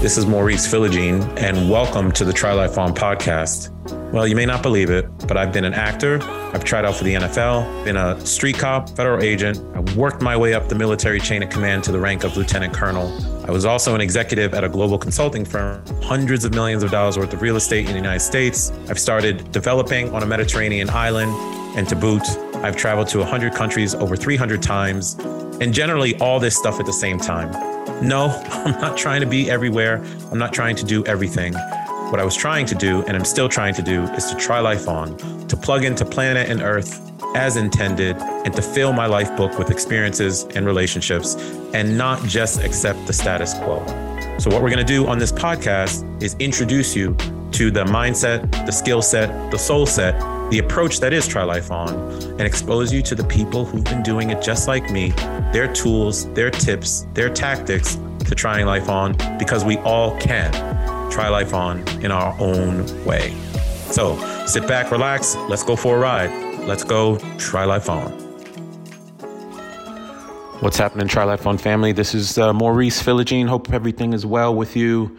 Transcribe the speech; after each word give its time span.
This 0.00 0.16
is 0.16 0.26
Maurice 0.26 0.64
Philogene, 0.64 1.24
and 1.40 1.68
welcome 1.68 2.12
to 2.12 2.24
the 2.24 2.32
Try 2.32 2.52
Life 2.52 2.78
On 2.78 2.94
podcast. 2.94 3.72
Well, 4.12 4.28
you 4.28 4.36
may 4.36 4.46
not 4.46 4.62
believe 4.62 4.90
it, 4.90 5.06
but 5.26 5.36
I've 5.36 5.52
been 5.52 5.64
an 5.64 5.74
actor. 5.74 6.22
I've 6.22 6.62
tried 6.62 6.84
out 6.84 6.94
for 6.94 7.02
the 7.02 7.14
NFL, 7.14 7.84
been 7.84 7.96
a 7.96 8.24
street 8.24 8.56
cop, 8.56 8.88
federal 8.90 9.24
agent. 9.24 9.58
I 9.74 9.80
worked 9.96 10.22
my 10.22 10.36
way 10.36 10.54
up 10.54 10.68
the 10.68 10.76
military 10.76 11.18
chain 11.18 11.42
of 11.42 11.50
command 11.50 11.82
to 11.82 11.92
the 11.92 11.98
rank 11.98 12.22
of 12.22 12.36
lieutenant 12.36 12.72
colonel. 12.72 13.12
I 13.44 13.50
was 13.50 13.64
also 13.64 13.96
an 13.96 14.00
executive 14.00 14.54
at 14.54 14.62
a 14.62 14.68
global 14.68 14.98
consulting 14.98 15.44
firm, 15.44 15.84
hundreds 16.00 16.44
of 16.44 16.54
millions 16.54 16.84
of 16.84 16.92
dollars 16.92 17.18
worth 17.18 17.32
of 17.32 17.42
real 17.42 17.56
estate 17.56 17.86
in 17.86 17.90
the 17.90 17.98
United 17.98 18.20
States. 18.20 18.70
I've 18.88 19.00
started 19.00 19.50
developing 19.50 20.14
on 20.14 20.22
a 20.22 20.26
Mediterranean 20.26 20.90
island, 20.90 21.32
and 21.76 21.88
to 21.88 21.96
boot, 21.96 22.22
I've 22.58 22.76
traveled 22.76 23.08
to 23.08 23.18
100 23.18 23.52
countries 23.52 23.96
over 23.96 24.14
300 24.14 24.62
times, 24.62 25.14
and 25.60 25.74
generally 25.74 26.16
all 26.20 26.38
this 26.38 26.56
stuff 26.56 26.78
at 26.78 26.86
the 26.86 26.92
same 26.92 27.18
time. 27.18 27.77
No, 28.02 28.28
I'm 28.50 28.80
not 28.80 28.96
trying 28.96 29.20
to 29.20 29.26
be 29.26 29.50
everywhere. 29.50 30.02
I'm 30.30 30.38
not 30.38 30.52
trying 30.52 30.76
to 30.76 30.84
do 30.84 31.04
everything. 31.04 31.54
What 32.10 32.20
I 32.20 32.24
was 32.24 32.36
trying 32.36 32.66
to 32.66 32.74
do, 32.74 33.02
and 33.02 33.16
I'm 33.16 33.24
still 33.24 33.48
trying 33.48 33.74
to 33.74 33.82
do, 33.82 34.04
is 34.14 34.30
to 34.30 34.36
try 34.36 34.60
life 34.60 34.88
on, 34.88 35.16
to 35.48 35.56
plug 35.56 35.84
into 35.84 36.04
planet 36.04 36.48
and 36.48 36.62
Earth 36.62 37.04
as 37.34 37.56
intended, 37.56 38.16
and 38.16 38.54
to 38.54 38.62
fill 38.62 38.92
my 38.92 39.06
life 39.06 39.36
book 39.36 39.58
with 39.58 39.70
experiences 39.70 40.44
and 40.54 40.64
relationships, 40.64 41.34
and 41.74 41.98
not 41.98 42.22
just 42.24 42.62
accept 42.62 43.06
the 43.06 43.12
status 43.12 43.52
quo. 43.54 43.84
So, 44.38 44.50
what 44.50 44.62
we're 44.62 44.70
going 44.70 44.78
to 44.78 44.84
do 44.84 45.06
on 45.06 45.18
this 45.18 45.32
podcast 45.32 46.22
is 46.22 46.34
introduce 46.38 46.96
you 46.96 47.14
to 47.52 47.70
the 47.70 47.84
mindset, 47.84 48.50
the 48.64 48.72
skill 48.72 49.02
set, 49.02 49.50
the 49.50 49.58
soul 49.58 49.84
set, 49.84 50.14
the 50.50 50.58
approach 50.58 51.00
that 51.00 51.12
is 51.12 51.28
Try 51.28 51.42
Life 51.42 51.70
On, 51.70 51.90
and 52.22 52.40
expose 52.40 52.92
you 52.92 53.02
to 53.02 53.14
the 53.14 53.24
people 53.24 53.64
who've 53.64 53.84
been 53.84 54.02
doing 54.02 54.30
it 54.30 54.40
just 54.42 54.66
like 54.66 54.90
me, 54.90 55.10
their 55.52 55.70
tools, 55.72 56.32
their 56.32 56.50
tips, 56.50 57.06
their 57.12 57.28
tactics 57.28 57.96
to 58.26 58.34
trying 58.34 58.66
life 58.66 58.88
on, 58.88 59.14
because 59.38 59.64
we 59.64 59.76
all 59.78 60.18
can 60.18 60.50
try 61.10 61.28
life 61.28 61.52
on 61.52 61.86
in 62.02 62.10
our 62.10 62.34
own 62.40 62.86
way. 63.04 63.34
So 63.90 64.16
sit 64.46 64.66
back, 64.66 64.90
relax, 64.90 65.36
let's 65.48 65.62
go 65.62 65.76
for 65.76 65.96
a 65.96 66.00
ride. 66.00 66.30
Let's 66.66 66.84
go 66.84 67.18
try 67.38 67.64
life 67.64 67.88
on. 67.88 68.10
What's 70.60 70.76
happening, 70.76 71.06
Try 71.08 71.24
Life 71.24 71.46
On 71.46 71.56
family? 71.56 71.92
This 71.92 72.14
is 72.14 72.36
uh, 72.36 72.52
Maurice 72.52 73.00
Philogene. 73.02 73.46
Hope 73.46 73.72
everything 73.72 74.12
is 74.12 74.26
well 74.26 74.54
with 74.54 74.76
you. 74.76 75.16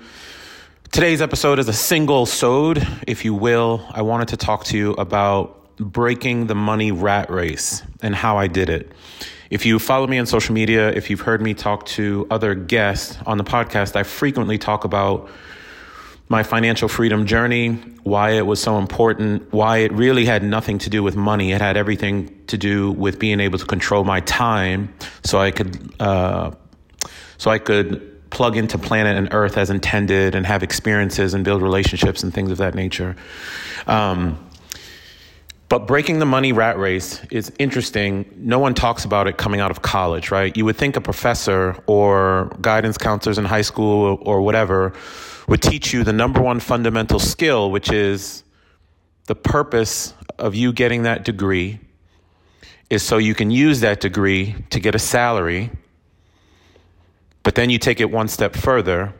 Today's 0.92 1.22
episode 1.22 1.60
is 1.60 1.70
a 1.70 1.74
single 1.74 2.26
sode, 2.26 2.86
if 3.06 3.24
you 3.24 3.36
will. 3.36 3.86
I 3.92 4.02
wanted 4.02 4.30
to 4.30 4.38
talk 4.38 4.64
to 4.66 4.78
you 4.78 4.94
about 4.94 5.76
breaking 5.78 6.48
the 6.48 6.56
money 6.56 6.92
rat 6.92 7.30
race 7.30 7.84
and 8.02 8.16
how 8.16 8.40
I 8.40 8.48
did 8.48 8.72
it. 8.72 8.92
If 9.52 9.68
you 9.68 9.78
follow 9.78 10.08
me 10.08 10.18
on 10.18 10.26
social 10.26 10.56
media, 10.56 10.90
if 10.90 11.12
you've 11.12 11.22
heard 11.22 11.44
me 11.44 11.54
talk 11.54 11.86
to 11.88 12.26
other 12.32 12.56
guests 12.56 13.20
on 13.28 13.38
the 13.38 13.44
podcast, 13.44 13.96
I 13.96 14.02
frequently 14.02 14.58
talk 14.58 14.84
about 14.84 15.30
my 16.28 16.42
financial 16.42 16.88
freedom 16.90 17.28
journey, 17.28 17.74
why 18.02 18.32
it 18.32 18.48
was 18.48 18.60
so 18.60 18.80
important, 18.80 19.54
why 19.54 19.78
it 19.78 19.94
really 19.94 20.26
had 20.26 20.44
nothing 20.44 20.80
to 20.80 20.90
do 20.90 21.04
with 21.04 21.16
money. 21.16 21.52
It 21.52 21.62
had 21.62 21.78
everything 21.78 22.36
to 22.48 22.58
do 22.58 22.92
with 22.94 23.20
being 23.20 23.40
able 23.40 23.60
to 23.60 23.66
control 23.66 24.04
my 24.06 24.22
time 24.22 24.92
so 25.24 25.40
I 25.40 25.52
could, 25.52 25.94
uh, 26.02 26.50
so 27.38 27.52
I 27.52 27.60
could 27.60 28.19
plug 28.30 28.58
into 28.58 28.78
planet 28.78 29.18
and 29.18 29.30
earth 29.34 29.58
as 29.58 29.70
intended 29.70 30.36
and 30.36 30.46
have 30.46 30.64
experiences 30.64 31.34
and 31.34 31.44
build 31.44 31.62
relationships 31.62 32.24
and 32.24 32.34
things 32.34 32.52
of 32.52 32.58
that 32.58 32.76
nature. 32.76 33.16
Um, 33.88 34.46
but 35.70 35.86
breaking 35.86 36.18
the 36.18 36.26
money 36.26 36.52
rat 36.52 36.80
race 36.80 37.22
is 37.30 37.52
interesting. 37.60 38.26
No 38.38 38.58
one 38.58 38.74
talks 38.74 39.06
about 39.06 39.28
it 39.28 39.38
coming 39.38 39.60
out 39.60 39.70
of 39.70 39.84
college, 39.84 40.32
right? 40.32 40.56
You 40.58 40.66
would 40.66 40.78
think 40.78 40.96
a 40.96 41.02
professor 41.02 41.78
or 41.86 42.52
guidance 42.60 42.98
counselors 42.98 43.38
in 43.38 43.46
high 43.46 43.62
school 43.62 44.18
or 44.22 44.42
whatever 44.42 44.94
would 45.48 45.62
teach 45.62 45.94
you 45.94 46.04
the 46.04 46.14
number 46.14 46.42
one 46.42 46.60
fundamental 46.60 47.20
skill, 47.20 47.70
which 47.70 47.92
is 47.92 48.44
the 49.28 49.36
purpose 49.36 50.16
of 50.40 50.56
you 50.56 50.74
getting 50.74 51.04
that 51.04 51.24
degree 51.24 51.80
is 52.90 53.04
so 53.04 53.18
you 53.18 53.36
can 53.36 53.52
use 53.52 53.82
that 53.82 54.00
degree 54.02 54.56
to 54.72 54.80
get 54.80 54.96
a 54.96 55.00
salary. 55.00 55.70
But 57.50 57.56
then 57.56 57.72
you 57.72 57.80
take 57.80 58.00
it 58.00 58.12
one 58.12 58.28
step 58.28 58.56
further. 58.56 59.12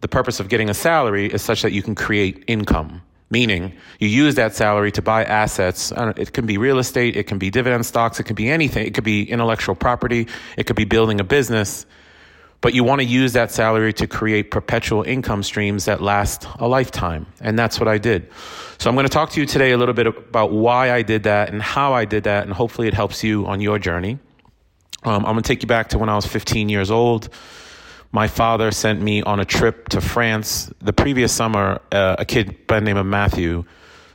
The 0.00 0.06
purpose 0.06 0.38
of 0.38 0.48
getting 0.48 0.70
a 0.70 0.74
salary 0.74 1.26
is 1.26 1.42
such 1.42 1.62
that 1.62 1.72
you 1.72 1.82
can 1.82 1.96
create 1.96 2.44
income, 2.46 3.02
meaning 3.30 3.74
you 3.98 4.06
use 4.06 4.36
that 4.36 4.54
salary 4.54 4.92
to 4.92 5.02
buy 5.02 5.24
assets. 5.24 5.92
It 6.16 6.32
can 6.32 6.46
be 6.46 6.56
real 6.56 6.78
estate, 6.78 7.16
it 7.16 7.24
can 7.24 7.36
be 7.36 7.50
dividend 7.50 7.84
stocks, 7.84 8.20
it 8.20 8.26
can 8.26 8.36
be 8.36 8.48
anything. 8.48 8.86
It 8.86 8.94
could 8.94 9.02
be 9.02 9.28
intellectual 9.28 9.74
property, 9.74 10.28
it 10.56 10.68
could 10.68 10.76
be 10.76 10.84
building 10.84 11.18
a 11.18 11.24
business 11.24 11.84
but 12.60 12.74
you 12.74 12.84
want 12.84 13.00
to 13.00 13.04
use 13.04 13.34
that 13.34 13.50
salary 13.50 13.92
to 13.92 14.06
create 14.06 14.50
perpetual 14.50 15.02
income 15.02 15.42
streams 15.42 15.84
that 15.84 16.00
last 16.00 16.46
a 16.60 16.66
lifetime. 16.66 17.26
And 17.42 17.58
that's 17.58 17.78
what 17.78 17.88
I 17.88 17.98
did. 17.98 18.26
So 18.78 18.88
I'm 18.88 18.96
going 18.96 19.04
to 19.04 19.12
talk 19.12 19.28
to 19.32 19.40
you 19.40 19.44
today 19.44 19.72
a 19.72 19.76
little 19.76 19.92
bit 19.92 20.06
about 20.06 20.50
why 20.50 20.90
I 20.90 21.02
did 21.02 21.24
that 21.24 21.52
and 21.52 21.60
how 21.60 21.92
I 21.92 22.06
did 22.06 22.24
that, 22.24 22.44
and 22.44 22.54
hopefully 22.54 22.88
it 22.88 22.94
helps 22.94 23.22
you 23.22 23.46
on 23.46 23.60
your 23.60 23.78
journey. 23.78 24.18
Um, 25.04 25.26
I'm 25.26 25.32
going 25.32 25.42
to 25.42 25.48
take 25.48 25.62
you 25.62 25.68
back 25.68 25.88
to 25.90 25.98
when 25.98 26.08
I 26.08 26.16
was 26.16 26.26
15 26.26 26.68
years 26.68 26.90
old. 26.90 27.28
My 28.10 28.26
father 28.26 28.70
sent 28.70 29.02
me 29.02 29.22
on 29.22 29.38
a 29.38 29.44
trip 29.44 29.88
to 29.90 30.00
France. 30.00 30.72
The 30.80 30.92
previous 30.92 31.32
summer, 31.32 31.80
uh, 31.92 32.16
a 32.18 32.24
kid 32.24 32.66
by 32.66 32.80
the 32.80 32.84
name 32.86 32.96
of 32.96 33.04
Matthew 33.04 33.64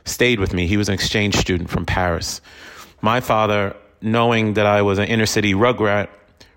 stayed 0.04 0.40
with 0.40 0.52
me. 0.52 0.66
He 0.66 0.76
was 0.76 0.88
an 0.88 0.94
exchange 0.94 1.36
student 1.36 1.70
from 1.70 1.86
Paris. 1.86 2.40
My 3.02 3.20
father, 3.20 3.76
knowing 4.00 4.54
that 4.54 4.66
I 4.66 4.82
was 4.82 4.98
an 4.98 5.06
inner 5.06 5.26
city 5.26 5.54
rugrat, 5.54 6.08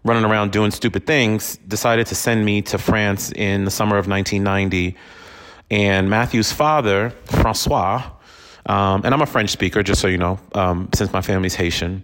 running 0.03 0.25
around 0.25 0.51
doing 0.51 0.71
stupid 0.71 1.05
things, 1.05 1.57
decided 1.67 2.07
to 2.07 2.15
send 2.15 2.44
me 2.44 2.61
to 2.63 2.77
France 2.77 3.31
in 3.31 3.65
the 3.65 3.71
summer 3.71 3.97
of 3.97 4.07
1990. 4.07 4.97
And 5.69 6.09
Matthew's 6.09 6.51
father, 6.51 7.11
Francois, 7.25 8.09
um, 8.65 9.01
and 9.03 9.13
I'm 9.13 9.21
a 9.21 9.25
French 9.25 9.50
speaker, 9.50 9.83
just 9.83 10.01
so 10.01 10.07
you 10.07 10.17
know, 10.17 10.39
um, 10.53 10.89
since 10.94 11.11
my 11.13 11.21
family's 11.21 11.55
Haitian. 11.55 12.03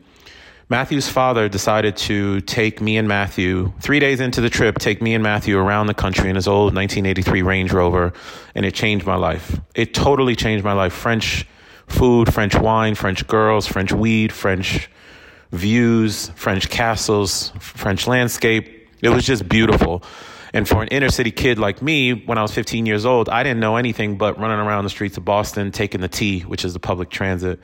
Matthew's 0.72 1.10
father 1.10 1.50
decided 1.50 1.98
to 1.98 2.42
take 2.42 2.80
me 2.80 2.98
and 2.98 3.08
Matthew, 3.08 3.74
three 3.80 3.98
days 3.98 4.20
into 4.20 4.40
the 4.40 4.52
trip, 4.52 4.78
take 4.78 5.02
me 5.02 5.16
and 5.16 5.24
Matthew 5.24 5.58
around 5.58 5.88
the 5.88 5.96
country 5.96 6.30
in 6.30 6.36
his 6.36 6.48
old 6.48 6.76
1983 6.76 7.42
Range 7.42 7.74
Rover, 7.74 8.14
and 8.54 8.68
it 8.68 8.76
changed 8.76 9.04
my 9.04 9.16
life. 9.16 9.60
It 9.74 9.96
totally 9.96 10.36
changed 10.36 10.64
my 10.64 10.74
life. 10.74 10.94
French 10.94 11.48
food, 11.88 12.32
French 12.32 12.54
wine, 12.54 12.94
French 12.94 13.26
girls, 13.26 13.66
French 13.66 13.92
weed, 13.92 14.32
French 14.32 14.92
views, 15.52 16.30
French 16.36 16.70
castles, 16.70 17.52
French 17.60 18.06
landscape. 18.06 18.90
It 19.02 19.10
was 19.10 19.26
just 19.26 19.50
beautiful. 19.50 20.04
And 20.54 20.70
for 20.70 20.84
an 20.84 20.90
inner 20.90 21.10
city 21.10 21.32
kid 21.32 21.58
like 21.58 21.82
me, 21.82 22.14
when 22.14 22.38
I 22.38 22.44
was 22.44 22.52
15 22.52 22.86
years 22.86 23.08
old, 23.08 23.28
I 23.28 23.42
didn't 23.42 23.60
know 23.60 23.78
anything 23.78 24.20
but 24.20 24.38
running 24.38 24.60
around 24.60 24.84
the 24.84 24.92
streets 24.92 25.18
of 25.18 25.26
Boston, 25.26 25.72
taking 25.72 26.02
the 26.02 26.08
T, 26.08 26.42
which 26.42 26.64
is 26.64 26.74
the 26.74 26.80
public 26.80 27.10
transit, 27.10 27.60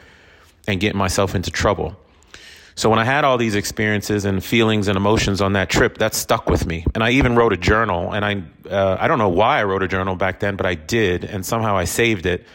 and 0.68 0.80
getting 0.80 0.98
myself 0.98 1.36
into 1.36 1.52
trouble. 1.52 1.96
So 2.78 2.90
when 2.90 3.00
I 3.00 3.06
had 3.06 3.24
all 3.24 3.38
these 3.38 3.56
experiences 3.56 4.26
and 4.26 4.44
feelings 4.44 4.90
and 4.90 4.98
emotions 4.98 5.42
on 5.42 5.54
that 5.54 5.70
trip, 5.70 5.98
that 6.00 6.14
stuck 6.14 6.50
with 6.50 6.66
me. 6.66 6.86
And 6.94 7.04
I 7.04 7.12
even 7.12 7.36
wrote 7.36 7.54
a 7.54 7.58
journal. 7.58 8.14
And 8.14 8.26
I, 8.26 8.44
uh, 8.70 8.98
I 9.00 9.08
don't 9.08 9.18
know 9.18 9.30
why 9.30 9.60
I 9.60 9.64
wrote 9.64 9.82
a 9.82 9.88
journal 9.88 10.16
back 10.16 10.42
then, 10.42 10.58
but 10.58 10.66
I 10.66 10.76
did. 10.76 11.24
And 11.24 11.46
somehow 11.46 11.78
I 11.78 11.86
saved 11.86 12.26
it. 12.26 12.46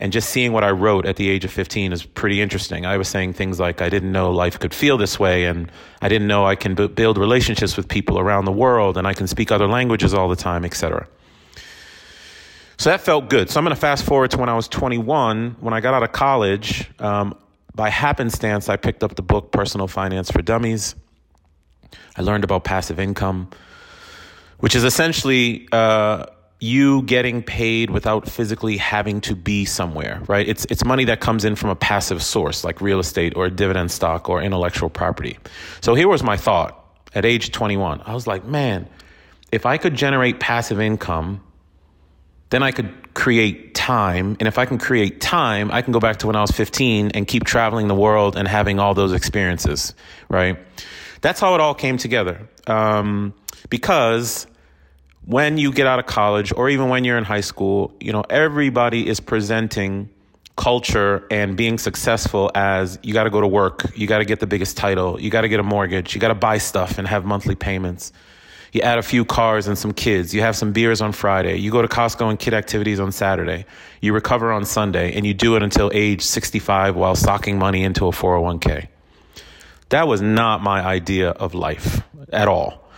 And 0.00 0.12
just 0.12 0.30
seeing 0.30 0.52
what 0.52 0.64
I 0.64 0.72
wrote 0.72 1.06
at 1.06 1.14
the 1.14 1.28
age 1.28 1.44
of 1.44 1.52
15 1.52 1.92
is 1.92 2.02
pretty 2.02 2.40
interesting. 2.40 2.84
I 2.84 2.96
was 2.96 3.06
saying 3.06 3.34
things 3.34 3.60
like, 3.60 3.80
I 3.80 3.88
didn't 3.88 4.10
know 4.10 4.32
life 4.32 4.58
could 4.58 4.74
feel 4.74 4.98
this 4.98 5.20
way, 5.20 5.44
and 5.44 5.70
I 6.00 6.08
didn't 6.08 6.26
know 6.26 6.44
I 6.44 6.56
can 6.56 6.74
b- 6.74 6.88
build 6.88 7.18
relationships 7.18 7.76
with 7.76 7.86
people 7.86 8.18
around 8.18 8.46
the 8.46 8.52
world, 8.52 8.96
and 8.96 9.06
I 9.06 9.14
can 9.14 9.28
speak 9.28 9.52
other 9.52 9.68
languages 9.68 10.12
all 10.12 10.28
the 10.28 10.34
time, 10.34 10.64
etc. 10.64 11.06
So 12.78 12.90
that 12.90 13.00
felt 13.00 13.30
good. 13.30 13.48
So 13.48 13.60
I'm 13.60 13.64
going 13.64 13.76
to 13.76 13.80
fast 13.80 14.04
forward 14.04 14.32
to 14.32 14.38
when 14.38 14.48
I 14.48 14.54
was 14.54 14.66
21. 14.66 15.58
When 15.60 15.72
I 15.72 15.80
got 15.80 15.94
out 15.94 16.02
of 16.02 16.10
college, 16.10 16.90
um, 16.98 17.36
by 17.74 17.88
happenstance, 17.88 18.68
I 18.68 18.76
picked 18.76 19.02
up 19.02 19.14
the 19.14 19.22
book 19.22 19.52
Personal 19.52 19.88
Finance 19.88 20.30
for 20.30 20.42
Dummies. 20.42 20.94
I 22.16 22.22
learned 22.22 22.44
about 22.44 22.64
passive 22.64 23.00
income, 23.00 23.50
which 24.58 24.74
is 24.74 24.84
essentially 24.84 25.68
uh, 25.72 26.26
you 26.60 27.02
getting 27.02 27.42
paid 27.42 27.90
without 27.90 28.28
physically 28.28 28.76
having 28.76 29.20
to 29.22 29.34
be 29.34 29.64
somewhere, 29.64 30.22
right? 30.28 30.48
It's 30.48 30.64
it's 30.66 30.84
money 30.84 31.04
that 31.06 31.20
comes 31.20 31.44
in 31.44 31.56
from 31.56 31.70
a 31.70 31.76
passive 31.76 32.22
source 32.22 32.62
like 32.62 32.80
real 32.80 33.00
estate 33.00 33.36
or 33.36 33.50
dividend 33.50 33.90
stock 33.90 34.28
or 34.28 34.40
intellectual 34.42 34.88
property. 34.88 35.38
So 35.80 35.94
here 35.94 36.08
was 36.08 36.22
my 36.22 36.36
thought 36.36 36.78
at 37.14 37.24
age 37.24 37.52
21. 37.52 38.02
I 38.04 38.14
was 38.14 38.26
like, 38.26 38.44
man, 38.44 38.88
if 39.50 39.66
I 39.66 39.76
could 39.76 39.94
generate 39.94 40.40
passive 40.40 40.80
income, 40.80 41.42
then 42.50 42.62
I 42.62 42.70
could 42.70 42.94
create 43.14 43.74
time, 43.74 44.36
and 44.40 44.46
if 44.46 44.58
I 44.58 44.64
can 44.64 44.78
create 44.78 45.20
time, 45.20 45.70
I 45.70 45.82
can 45.82 45.92
go 45.92 46.00
back 46.00 46.18
to 46.18 46.26
when 46.26 46.36
I 46.36 46.40
was 46.40 46.50
15 46.50 47.12
and 47.14 47.26
keep 47.26 47.44
traveling 47.44 47.88
the 47.88 47.94
world 47.94 48.36
and 48.36 48.46
having 48.48 48.78
all 48.78 48.94
those 48.94 49.12
experiences, 49.12 49.94
right? 50.28 50.58
That's 51.20 51.40
how 51.40 51.54
it 51.54 51.60
all 51.60 51.74
came 51.74 51.98
together. 51.98 52.48
Um, 52.66 53.34
because 53.68 54.46
when 55.24 55.58
you 55.58 55.72
get 55.72 55.86
out 55.86 55.98
of 55.98 56.06
college 56.06 56.52
or 56.56 56.68
even 56.68 56.88
when 56.88 57.04
you're 57.04 57.18
in 57.18 57.24
high 57.24 57.40
school, 57.40 57.94
you 58.00 58.12
know, 58.12 58.24
everybody 58.28 59.06
is 59.06 59.20
presenting 59.20 60.10
culture 60.56 61.26
and 61.30 61.56
being 61.56 61.78
successful 61.78 62.50
as 62.54 62.98
you 63.02 63.12
got 63.12 63.24
to 63.24 63.30
go 63.30 63.40
to 63.40 63.46
work, 63.46 63.96
you 63.96 64.06
got 64.06 64.18
to 64.18 64.24
get 64.24 64.40
the 64.40 64.46
biggest 64.46 64.76
title, 64.76 65.20
you 65.20 65.30
got 65.30 65.42
to 65.42 65.48
get 65.48 65.60
a 65.60 65.62
mortgage, 65.62 66.14
you 66.14 66.20
got 66.20 66.28
to 66.28 66.34
buy 66.34 66.58
stuff 66.58 66.98
and 66.98 67.06
have 67.08 67.24
monthly 67.24 67.54
payments. 67.54 68.12
You 68.72 68.80
add 68.80 68.98
a 68.98 69.02
few 69.02 69.26
cars 69.26 69.68
and 69.68 69.76
some 69.76 69.92
kids. 69.92 70.34
You 70.34 70.40
have 70.40 70.56
some 70.56 70.72
beers 70.72 71.02
on 71.02 71.12
Friday. 71.12 71.58
You 71.58 71.70
go 71.70 71.82
to 71.82 71.88
Costco 71.88 72.30
and 72.30 72.38
kid 72.38 72.54
activities 72.54 72.98
on 73.00 73.12
Saturday. 73.12 73.66
You 74.00 74.14
recover 74.14 74.50
on 74.50 74.64
Sunday 74.64 75.14
and 75.14 75.26
you 75.26 75.34
do 75.34 75.56
it 75.56 75.62
until 75.62 75.90
age 75.92 76.22
65 76.22 76.96
while 76.96 77.14
socking 77.14 77.58
money 77.58 77.84
into 77.84 78.06
a 78.06 78.10
401k. 78.10 78.88
That 79.90 80.08
was 80.08 80.22
not 80.22 80.62
my 80.62 80.80
idea 80.80 81.30
of 81.30 81.52
life 81.52 82.00
at 82.32 82.48
all. 82.48 82.88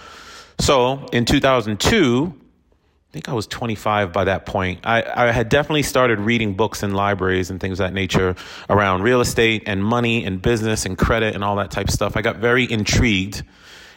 So 0.60 1.06
in 1.12 1.24
2002, 1.24 2.32
I 2.32 3.12
think 3.12 3.28
I 3.28 3.32
was 3.32 3.48
25 3.48 4.12
by 4.12 4.24
that 4.24 4.46
point. 4.46 4.80
I, 4.84 5.02
I, 5.02 5.32
had 5.32 5.48
definitely 5.48 5.82
started 5.82 6.20
reading 6.20 6.54
books 6.54 6.84
in 6.84 6.94
libraries 6.94 7.50
and 7.50 7.60
things 7.60 7.80
of 7.80 7.86
that 7.86 7.94
nature 7.94 8.36
around 8.70 9.02
real 9.02 9.20
estate 9.20 9.64
and 9.66 9.84
money 9.84 10.24
and 10.24 10.40
business 10.40 10.86
and 10.86 10.96
credit 10.96 11.34
and 11.34 11.42
all 11.42 11.56
that 11.56 11.72
type 11.72 11.88
of 11.88 11.94
stuff. 11.94 12.16
I 12.16 12.22
got 12.22 12.36
very 12.36 12.70
intrigued 12.70 13.42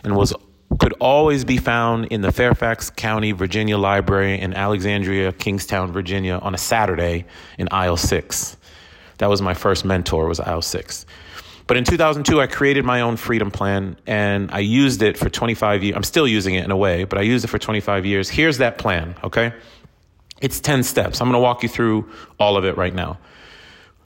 and 0.03 0.15
was 0.15 0.33
could 0.79 0.93
always 0.99 1.45
be 1.45 1.57
found 1.57 2.05
in 2.07 2.21
the 2.21 2.31
Fairfax 2.31 2.89
County, 2.89 3.31
Virginia 3.31 3.77
Library 3.77 4.39
in 4.39 4.53
Alexandria, 4.53 5.31
Kingstowne, 5.31 5.91
Virginia 5.91 6.39
on 6.41 6.53
a 6.53 6.57
Saturday 6.57 7.25
in 7.57 7.67
aisle 7.71 7.97
6. 7.97 8.57
That 9.17 9.29
was 9.29 9.41
my 9.41 9.53
first 9.53 9.85
mentor 9.85 10.27
was 10.27 10.39
aisle 10.39 10.61
6. 10.61 11.05
But 11.65 11.77
in 11.77 11.83
2002 11.83 12.39
I 12.39 12.47
created 12.47 12.85
my 12.85 13.01
own 13.01 13.17
freedom 13.17 13.51
plan 13.51 13.97
and 14.07 14.51
I 14.51 14.59
used 14.59 15.01
it 15.01 15.17
for 15.17 15.29
25 15.29 15.83
years. 15.83 15.95
I'm 15.95 16.03
still 16.03 16.27
using 16.27 16.55
it 16.55 16.63
in 16.63 16.71
a 16.71 16.77
way, 16.77 17.03
but 17.03 17.17
I 17.17 17.23
used 17.23 17.43
it 17.43 17.49
for 17.49 17.59
25 17.59 18.05
years. 18.05 18.29
Here's 18.29 18.59
that 18.59 18.77
plan, 18.77 19.15
okay? 19.23 19.53
It's 20.39 20.59
10 20.59 20.83
steps. 20.83 21.19
I'm 21.19 21.27
going 21.27 21.33
to 21.33 21.39
walk 21.39 21.63
you 21.63 21.69
through 21.69 22.09
all 22.39 22.57
of 22.57 22.65
it 22.65 22.77
right 22.77 22.93
now. 22.93 23.17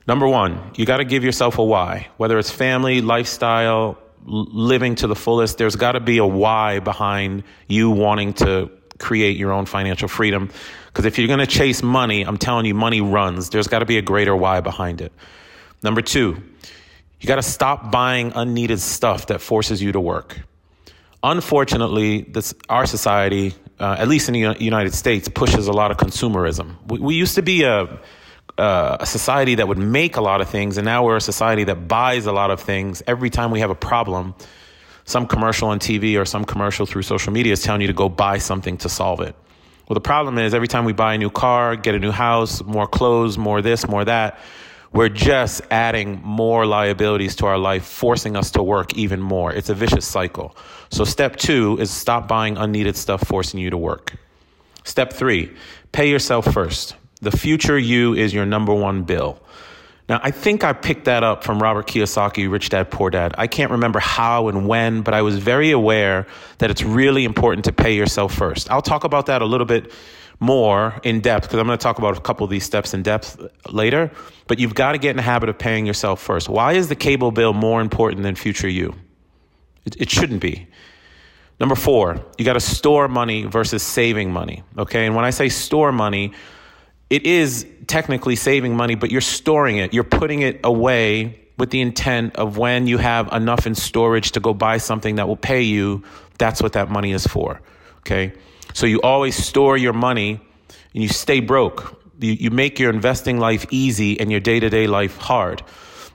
Number 0.07 0.27
1, 0.27 0.71
you 0.75 0.85
got 0.85 0.97
to 0.97 1.05
give 1.05 1.23
yourself 1.23 1.59
a 1.59 1.63
why, 1.63 2.07
whether 2.17 2.39
it's 2.39 2.49
family, 2.49 3.01
lifestyle, 3.01 3.97
living 4.25 4.95
to 4.95 5.07
the 5.07 5.15
fullest, 5.15 5.57
there's 5.57 5.75
got 5.75 5.93
to 5.93 5.99
be 5.99 6.17
a 6.17 6.25
why 6.25 6.79
behind 6.79 7.43
you 7.67 7.89
wanting 7.89 8.33
to 8.33 8.71
create 8.99 9.37
your 9.37 9.51
own 9.51 9.65
financial 9.65 10.07
freedom. 10.07 10.49
Because 10.87 11.05
if 11.05 11.17
you're 11.17 11.27
going 11.27 11.39
to 11.39 11.47
chase 11.47 11.81
money, 11.81 12.23
I'm 12.23 12.37
telling 12.37 12.65
you, 12.65 12.73
money 12.73 13.01
runs. 13.01 13.49
There's 13.49 13.67
got 13.67 13.79
to 13.79 13.85
be 13.85 13.97
a 13.97 14.01
greater 14.01 14.35
why 14.35 14.61
behind 14.61 15.01
it. 15.01 15.11
Number 15.83 16.01
two, 16.01 16.41
you 17.19 17.27
got 17.27 17.37
to 17.37 17.43
stop 17.43 17.91
buying 17.91 18.31
unneeded 18.35 18.79
stuff 18.79 19.27
that 19.27 19.41
forces 19.41 19.81
you 19.81 19.91
to 19.91 19.99
work. 19.99 20.39
Unfortunately, 21.23 22.21
this, 22.21 22.53
our 22.67 22.85
society, 22.85 23.53
uh, 23.79 23.95
at 23.99 24.07
least 24.07 24.27
in 24.27 24.33
the 24.33 24.55
United 24.59 24.93
States, 24.93 25.29
pushes 25.29 25.67
a 25.67 25.71
lot 25.71 25.91
of 25.91 25.97
consumerism. 25.97 26.75
We, 26.87 26.99
we 26.99 27.15
used 27.15 27.35
to 27.35 27.41
be 27.41 27.63
a 27.63 27.99
uh, 28.61 28.97
a 28.99 29.05
society 29.07 29.55
that 29.55 29.67
would 29.67 29.79
make 29.79 30.17
a 30.17 30.21
lot 30.21 30.39
of 30.39 30.47
things, 30.47 30.77
and 30.77 30.85
now 30.85 31.03
we're 31.03 31.17
a 31.17 31.21
society 31.21 31.63
that 31.63 31.87
buys 31.87 32.27
a 32.27 32.31
lot 32.31 32.51
of 32.51 32.59
things. 32.59 33.01
Every 33.07 33.31
time 33.31 33.49
we 33.49 33.59
have 33.59 33.71
a 33.71 33.75
problem, 33.75 34.35
some 35.05 35.25
commercial 35.25 35.69
on 35.69 35.79
TV 35.79 36.19
or 36.19 36.25
some 36.25 36.45
commercial 36.45 36.85
through 36.85 37.01
social 37.01 37.33
media 37.33 37.53
is 37.53 37.63
telling 37.63 37.81
you 37.81 37.87
to 37.87 37.93
go 37.93 38.07
buy 38.07 38.37
something 38.37 38.77
to 38.77 38.87
solve 38.87 39.19
it. 39.19 39.35
Well, 39.89 39.95
the 39.95 40.01
problem 40.01 40.37
is 40.37 40.53
every 40.53 40.67
time 40.67 40.85
we 40.85 40.93
buy 40.93 41.15
a 41.15 41.17
new 41.17 41.31
car, 41.31 41.75
get 41.75 41.95
a 41.95 41.99
new 41.99 42.11
house, 42.11 42.63
more 42.63 42.87
clothes, 42.87 43.35
more 43.35 43.63
this, 43.63 43.87
more 43.87 44.05
that, 44.05 44.39
we're 44.93 45.09
just 45.09 45.61
adding 45.71 46.21
more 46.21 46.65
liabilities 46.65 47.35
to 47.37 47.47
our 47.47 47.57
life, 47.57 47.83
forcing 47.83 48.35
us 48.35 48.51
to 48.51 48.61
work 48.61 48.95
even 48.95 49.19
more. 49.21 49.51
It's 49.51 49.69
a 49.69 49.73
vicious 49.73 50.05
cycle. 50.05 50.55
So, 50.91 51.03
step 51.03 51.35
two 51.35 51.77
is 51.79 51.89
stop 51.89 52.27
buying 52.27 52.57
unneeded 52.57 52.95
stuff, 52.95 53.23
forcing 53.25 53.59
you 53.59 53.71
to 53.71 53.77
work. 53.77 54.13
Step 54.83 55.13
three, 55.13 55.51
pay 55.91 56.09
yourself 56.09 56.53
first. 56.53 56.95
The 57.21 57.31
future 57.31 57.77
you 57.77 58.13
is 58.13 58.33
your 58.33 58.45
number 58.45 58.73
one 58.73 59.03
bill. 59.03 59.39
Now, 60.09 60.19
I 60.23 60.31
think 60.31 60.63
I 60.63 60.73
picked 60.73 61.05
that 61.05 61.23
up 61.23 61.43
from 61.43 61.61
Robert 61.61 61.87
Kiyosaki, 61.87 62.51
Rich 62.51 62.69
Dad 62.69 62.91
Poor 62.91 63.09
Dad. 63.09 63.33
I 63.37 63.47
can't 63.47 63.71
remember 63.71 63.99
how 63.99 64.49
and 64.49 64.67
when, 64.67 65.03
but 65.03 65.13
I 65.13 65.21
was 65.21 65.37
very 65.37 65.71
aware 65.71 66.27
that 66.57 66.69
it's 66.69 66.83
really 66.83 67.23
important 67.23 67.65
to 67.65 67.71
pay 67.71 67.95
yourself 67.95 68.33
first. 68.33 68.69
I'll 68.69 68.81
talk 68.81 69.03
about 69.03 69.27
that 69.27 69.41
a 69.41 69.45
little 69.45 69.65
bit 69.65 69.93
more 70.41 70.99
in 71.03 71.21
depth 71.21 71.43
because 71.43 71.59
I'm 71.59 71.67
going 71.67 71.77
to 71.77 71.81
talk 71.81 71.99
about 71.99 72.17
a 72.17 72.19
couple 72.19 72.43
of 72.43 72.49
these 72.49 72.65
steps 72.65 72.93
in 72.93 73.03
depth 73.03 73.39
later. 73.69 74.11
But 74.47 74.59
you've 74.59 74.73
got 74.73 74.93
to 74.93 74.97
get 74.97 75.11
in 75.11 75.17
the 75.17 75.21
habit 75.21 75.47
of 75.47 75.57
paying 75.57 75.85
yourself 75.85 76.19
first. 76.19 76.49
Why 76.49 76.73
is 76.73 76.89
the 76.89 76.95
cable 76.95 77.31
bill 77.31 77.53
more 77.53 77.79
important 77.79 78.23
than 78.23 78.35
future 78.35 78.67
you? 78.67 78.95
It, 79.85 79.95
it 80.01 80.09
shouldn't 80.09 80.41
be. 80.41 80.67
Number 81.59 81.75
four, 81.75 82.25
you 82.39 82.43
got 82.43 82.53
to 82.53 82.59
store 82.59 83.07
money 83.07 83.43
versus 83.45 83.83
saving 83.83 84.33
money. 84.33 84.63
Okay. 84.77 85.05
And 85.05 85.15
when 85.15 85.23
I 85.23 85.29
say 85.29 85.47
store 85.47 85.91
money, 85.91 86.33
it 87.11 87.25
is 87.25 87.67
technically 87.87 88.37
saving 88.37 88.73
money, 88.73 88.95
but 88.95 89.11
you're 89.11 89.19
storing 89.19 89.77
it. 89.77 89.93
You're 89.93 90.05
putting 90.05 90.43
it 90.43 90.61
away 90.63 91.37
with 91.57 91.69
the 91.69 91.81
intent 91.81 92.37
of 92.37 92.57
when 92.57 92.87
you 92.87 92.97
have 92.97 93.31
enough 93.33 93.67
in 93.67 93.75
storage 93.75 94.31
to 94.31 94.39
go 94.39 94.53
buy 94.53 94.77
something 94.77 95.15
that 95.17 95.27
will 95.27 95.35
pay 95.35 95.61
you, 95.61 96.03
that's 96.37 96.63
what 96.63 96.71
that 96.71 96.89
money 96.89 97.11
is 97.11 97.27
for. 97.27 97.59
Okay? 97.99 98.31
So 98.73 98.85
you 98.85 99.01
always 99.01 99.35
store 99.35 99.75
your 99.75 99.91
money 99.91 100.39
and 100.93 101.03
you 101.03 101.09
stay 101.09 101.41
broke. 101.41 102.01
You, 102.21 102.31
you 102.31 102.49
make 102.49 102.79
your 102.79 102.89
investing 102.89 103.39
life 103.39 103.65
easy 103.71 104.17
and 104.17 104.31
your 104.31 104.39
day 104.39 104.61
to 104.61 104.69
day 104.69 104.87
life 104.87 105.17
hard 105.17 105.61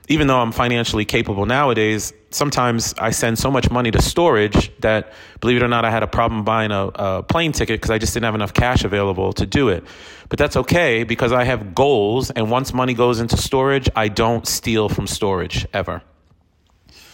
even 0.07 0.27
though 0.27 0.39
I'm 0.39 0.51
financially 0.51 1.03
capable 1.03 1.45
nowadays, 1.45 2.13
sometimes 2.29 2.93
I 2.97 3.11
send 3.11 3.37
so 3.37 3.51
much 3.51 3.69
money 3.69 3.91
to 3.91 4.01
storage 4.01 4.71
that, 4.79 5.11
believe 5.41 5.57
it 5.57 5.63
or 5.63 5.67
not, 5.67 5.83
I 5.83 5.91
had 5.91 6.01
a 6.01 6.07
problem 6.07 6.43
buying 6.43 6.71
a, 6.71 6.87
a 6.95 7.23
plane 7.23 7.51
ticket 7.51 7.81
because 7.81 7.91
I 7.91 7.97
just 7.97 8.13
didn't 8.13 8.25
have 8.25 8.35
enough 8.35 8.53
cash 8.53 8.85
available 8.85 9.33
to 9.33 9.45
do 9.45 9.67
it. 9.67 9.83
But 10.29 10.39
that's 10.39 10.55
okay 10.55 11.03
because 11.03 11.33
I 11.33 11.43
have 11.43 11.75
goals, 11.75 12.31
and 12.31 12.49
once 12.49 12.73
money 12.73 12.93
goes 12.93 13.19
into 13.19 13.35
storage, 13.37 13.89
I 13.95 14.07
don't 14.07 14.47
steal 14.47 14.87
from 14.87 15.07
storage 15.07 15.67
ever. 15.73 16.01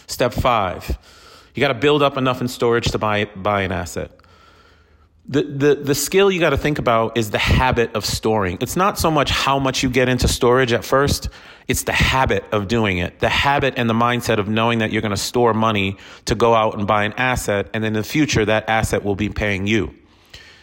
Step 0.06 0.32
five, 0.32 0.98
you 1.54 1.60
got 1.60 1.68
to 1.68 1.74
build 1.74 2.02
up 2.02 2.16
enough 2.16 2.40
in 2.40 2.48
storage 2.48 2.90
to 2.92 2.98
buy, 2.98 3.24
buy 3.24 3.62
an 3.62 3.72
asset. 3.72 4.12
The, 5.26 5.42
the, 5.42 5.74
the 5.76 5.94
skill 5.94 6.30
you 6.30 6.38
got 6.38 6.50
to 6.50 6.58
think 6.58 6.78
about 6.78 7.16
is 7.16 7.30
the 7.30 7.38
habit 7.38 7.94
of 7.94 8.04
storing. 8.04 8.58
It's 8.60 8.76
not 8.76 8.98
so 8.98 9.10
much 9.10 9.30
how 9.30 9.58
much 9.58 9.82
you 9.82 9.88
get 9.88 10.08
into 10.08 10.28
storage 10.28 10.72
at 10.72 10.84
first, 10.84 11.30
it's 11.66 11.84
the 11.84 11.92
habit 11.92 12.44
of 12.52 12.68
doing 12.68 12.98
it, 12.98 13.20
the 13.20 13.28
habit 13.28 13.74
and 13.76 13.88
the 13.88 13.94
mindset 13.94 14.38
of 14.38 14.48
knowing 14.48 14.80
that 14.80 14.92
you're 14.92 15.02
going 15.02 15.10
to 15.10 15.16
store 15.16 15.54
money 15.54 15.96
to 16.26 16.34
go 16.34 16.54
out 16.54 16.76
and 16.76 16.86
buy 16.86 17.04
an 17.04 17.14
asset, 17.14 17.68
and 17.72 17.82
then 17.82 17.88
in 17.88 18.02
the 18.02 18.08
future, 18.08 18.44
that 18.44 18.68
asset 18.68 19.02
will 19.02 19.14
be 19.14 19.28
paying 19.28 19.66
you. 19.66 19.94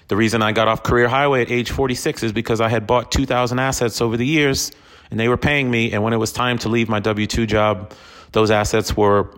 The 0.09 0.17
reason 0.17 0.41
I 0.41 0.51
got 0.51 0.67
off 0.67 0.83
Career 0.83 1.07
Highway 1.07 1.41
at 1.41 1.49
age 1.49 1.71
46 1.71 2.23
is 2.23 2.33
because 2.33 2.59
I 2.59 2.67
had 2.67 2.85
bought 2.85 3.11
2,000 3.11 3.59
assets 3.59 4.01
over 4.01 4.17
the 4.17 4.25
years, 4.25 4.71
and 5.09 5.19
they 5.19 5.27
were 5.27 5.37
paying 5.37 5.71
me. 5.71 5.93
And 5.93 6.03
when 6.03 6.13
it 6.13 6.17
was 6.17 6.31
time 6.33 6.57
to 6.59 6.69
leave 6.69 6.89
my 6.89 6.99
W 6.99 7.25
2 7.25 7.45
job, 7.45 7.93
those 8.33 8.51
assets 8.51 8.95
were 8.95 9.33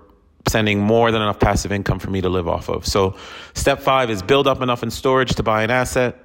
sending 0.47 0.79
more 0.79 1.11
than 1.11 1.21
enough 1.21 1.39
passive 1.39 1.71
income 1.71 1.99
for 1.99 2.09
me 2.09 2.21
to 2.21 2.29
live 2.29 2.47
off 2.47 2.69
of. 2.69 2.85
So, 2.85 3.15
step 3.53 3.79
five 3.79 4.09
is 4.09 4.21
build 4.21 4.47
up 4.47 4.61
enough 4.61 4.83
in 4.83 4.91
storage 4.91 5.35
to 5.35 5.43
buy 5.43 5.63
an 5.63 5.69
asset. 5.69 6.17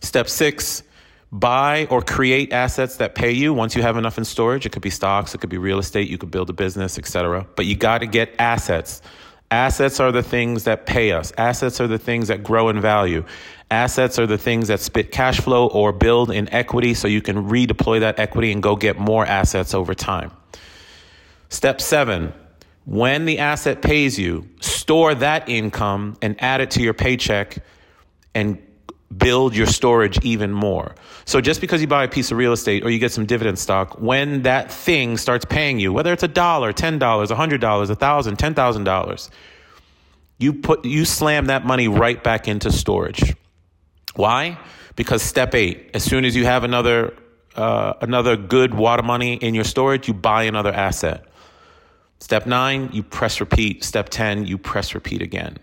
Step 0.00 0.28
six, 0.28 0.82
buy 1.32 1.86
or 1.86 2.02
create 2.02 2.52
assets 2.52 2.96
that 2.96 3.14
pay 3.14 3.30
you 3.30 3.54
once 3.54 3.76
you 3.76 3.82
have 3.82 3.96
enough 3.96 4.18
in 4.18 4.24
storage. 4.24 4.66
It 4.66 4.72
could 4.72 4.82
be 4.82 4.90
stocks, 4.90 5.34
it 5.34 5.38
could 5.38 5.50
be 5.50 5.58
real 5.58 5.78
estate, 5.78 6.08
you 6.08 6.18
could 6.18 6.30
build 6.30 6.50
a 6.50 6.52
business, 6.52 6.98
etc. 6.98 7.46
But 7.56 7.66
you 7.66 7.76
got 7.76 7.98
to 7.98 8.06
get 8.06 8.34
assets. 8.38 9.02
Assets 9.52 9.98
are 9.98 10.12
the 10.12 10.22
things 10.22 10.64
that 10.64 10.86
pay 10.86 11.12
us. 11.12 11.32
Assets 11.36 11.80
are 11.80 11.88
the 11.88 11.98
things 11.98 12.28
that 12.28 12.42
grow 12.44 12.68
in 12.68 12.80
value. 12.80 13.24
Assets 13.70 14.18
are 14.18 14.26
the 14.26 14.38
things 14.38 14.68
that 14.68 14.80
spit 14.80 15.10
cash 15.10 15.40
flow 15.40 15.66
or 15.68 15.92
build 15.92 16.30
in 16.30 16.48
equity 16.52 16.94
so 16.94 17.08
you 17.08 17.20
can 17.20 17.48
redeploy 17.48 18.00
that 18.00 18.18
equity 18.18 18.52
and 18.52 18.62
go 18.62 18.76
get 18.76 18.98
more 18.98 19.26
assets 19.26 19.74
over 19.74 19.94
time. 19.94 20.30
Step 21.48 21.80
seven, 21.80 22.32
when 22.84 23.24
the 23.24 23.38
asset 23.38 23.82
pays 23.82 24.18
you, 24.18 24.48
store 24.60 25.14
that 25.16 25.48
income 25.48 26.16
and 26.22 26.40
add 26.40 26.60
it 26.60 26.70
to 26.72 26.82
your 26.82 26.94
paycheck 26.94 27.58
and 28.34 28.60
build 29.16 29.56
your 29.56 29.66
storage 29.66 30.18
even 30.24 30.52
more. 30.52 30.94
So 31.24 31.40
just 31.40 31.60
because 31.60 31.80
you 31.80 31.86
buy 31.86 32.04
a 32.04 32.08
piece 32.08 32.30
of 32.30 32.38
real 32.38 32.52
estate 32.52 32.84
or 32.84 32.90
you 32.90 32.98
get 32.98 33.12
some 33.12 33.26
dividend 33.26 33.58
stock, 33.58 34.00
when 34.00 34.42
that 34.42 34.70
thing 34.70 35.16
starts 35.16 35.44
paying 35.44 35.78
you, 35.78 35.92
whether 35.92 36.12
it's 36.12 36.22
a 36.22 36.28
dollar, 36.28 36.72
ten 36.72 36.98
dollars, 36.98 37.30
a 37.30 37.36
hundred 37.36 37.60
dollars, 37.60 37.90
a 37.90 37.94
thousand, 37.94 38.36
ten 38.38 38.54
thousand 38.54 38.84
dollars, 38.84 39.30
you 40.38 40.52
put 40.52 40.84
you 40.84 41.04
slam 41.04 41.46
that 41.46 41.66
money 41.66 41.88
right 41.88 42.22
back 42.22 42.48
into 42.48 42.70
storage. 42.72 43.34
Why? 44.14 44.58
Because 44.96 45.22
step 45.22 45.54
eight, 45.54 45.90
as 45.94 46.04
soon 46.04 46.24
as 46.24 46.34
you 46.36 46.44
have 46.44 46.64
another 46.64 47.14
uh, 47.56 47.94
another 48.00 48.36
good 48.36 48.74
water 48.74 49.02
money 49.02 49.34
in 49.34 49.54
your 49.54 49.64
storage, 49.64 50.08
you 50.08 50.14
buy 50.14 50.44
another 50.44 50.72
asset. 50.72 51.24
Step 52.20 52.46
nine, 52.46 52.90
you 52.92 53.02
press 53.02 53.40
repeat. 53.40 53.82
Step 53.82 54.10
10, 54.10 54.46
you 54.46 54.58
press 54.58 54.94
repeat 54.94 55.22
again. 55.22 55.56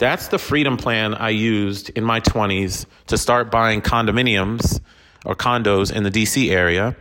That's 0.00 0.28
the 0.28 0.38
freedom 0.38 0.78
plan 0.78 1.12
I 1.12 1.28
used 1.28 1.90
in 1.90 2.04
my 2.04 2.20
20s 2.20 2.86
to 3.08 3.18
start 3.18 3.50
buying 3.50 3.82
condominiums 3.82 4.80
or 5.26 5.34
condos 5.34 5.92
in 5.92 6.04
the 6.04 6.10
DC 6.10 6.50
area. 6.50 6.96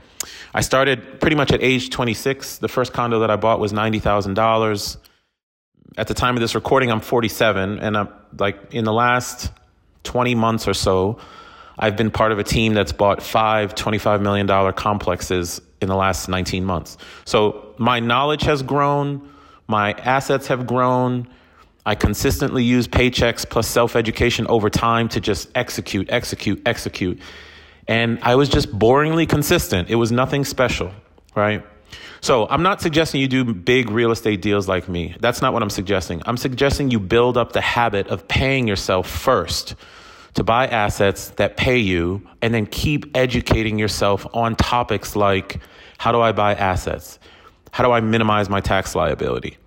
I 0.54 0.60
started 0.60 1.22
pretty 1.22 1.38
much 1.38 1.54
at 1.54 1.64
age 1.64 1.92
26. 1.92 2.58
The 2.58 2.68
first 2.68 2.92
condo 2.92 3.22
that 3.22 3.32
I 3.32 3.38
bought 3.38 3.62
was 3.62 3.72
$90,000. 3.72 4.98
At 5.98 6.08
the 6.10 6.14
time 6.14 6.36
of 6.36 6.42
this 6.42 6.56
recording, 6.56 6.92
I'm 6.92 7.00
47, 7.00 7.80
and 7.80 7.96
I'm 7.98 8.10
like 8.38 8.74
in 8.74 8.84
the 8.84 8.92
last 8.92 9.50
20 10.04 10.36
months 10.36 10.68
or 10.68 10.74
so, 10.74 11.20
I've 11.78 11.96
been 11.96 12.12
part 12.12 12.34
of 12.34 12.40
a 12.40 12.44
team 12.44 12.74
that's 12.74 12.92
bought 12.92 13.24
five 13.24 13.76
$25 13.76 14.22
million 14.22 14.74
complexes 14.74 15.62
in 15.82 15.88
the 15.88 15.96
last 15.96 16.28
19 16.28 16.66
months. 16.66 16.98
So 17.24 17.74
my 17.78 18.02
knowledge 18.02 18.42
has 18.42 18.62
grown, 18.62 19.30
my 19.70 19.94
assets 19.94 20.48
have 20.48 20.68
grown. 20.68 21.30
I 21.90 21.96
consistently 21.96 22.64
use 22.64 22.88
paychecks 22.88 23.50
plus 23.50 23.68
self 23.68 23.96
education 23.96 24.46
over 24.46 24.70
time 24.70 25.10
to 25.10 25.20
just 25.20 25.50
execute, 25.56 26.08
execute, 26.12 26.62
execute. 26.68 27.20
And 27.88 28.20
I 28.22 28.36
was 28.36 28.48
just 28.48 28.70
boringly 28.78 29.28
consistent. 29.28 29.90
It 29.90 29.96
was 29.96 30.12
nothing 30.12 30.46
special, 30.46 30.92
right? 31.36 31.66
So 32.22 32.48
I'm 32.48 32.62
not 32.62 32.80
suggesting 32.80 33.22
you 33.22 33.28
do 33.28 33.44
big 33.56 33.90
real 33.90 34.12
estate 34.12 34.40
deals 34.40 34.68
like 34.68 34.88
me. 34.88 35.16
That's 35.20 35.42
not 35.42 35.52
what 35.52 35.64
I'm 35.64 35.72
suggesting. 35.72 36.22
I'm 36.28 36.38
suggesting 36.38 36.92
you 36.92 37.00
build 37.00 37.38
up 37.38 37.54
the 37.54 37.62
habit 37.62 38.06
of 38.10 38.28
paying 38.28 38.68
yourself 38.68 39.10
first 39.10 39.74
to 40.36 40.44
buy 40.44 40.68
assets 40.68 41.30
that 41.38 41.58
pay 41.58 41.80
you 41.80 42.22
and 42.44 42.54
then 42.54 42.68
keep 42.68 43.18
educating 43.18 43.80
yourself 43.80 44.28
on 44.32 44.56
topics 44.56 45.16
like 45.16 45.60
how 45.98 46.12
do 46.12 46.22
I 46.22 46.34
buy 46.34 46.54
assets? 46.54 47.18
How 47.72 47.84
do 47.84 47.92
I 47.92 48.00
minimize 48.00 48.48
my 48.48 48.62
tax 48.62 48.94
liability? 48.94 49.58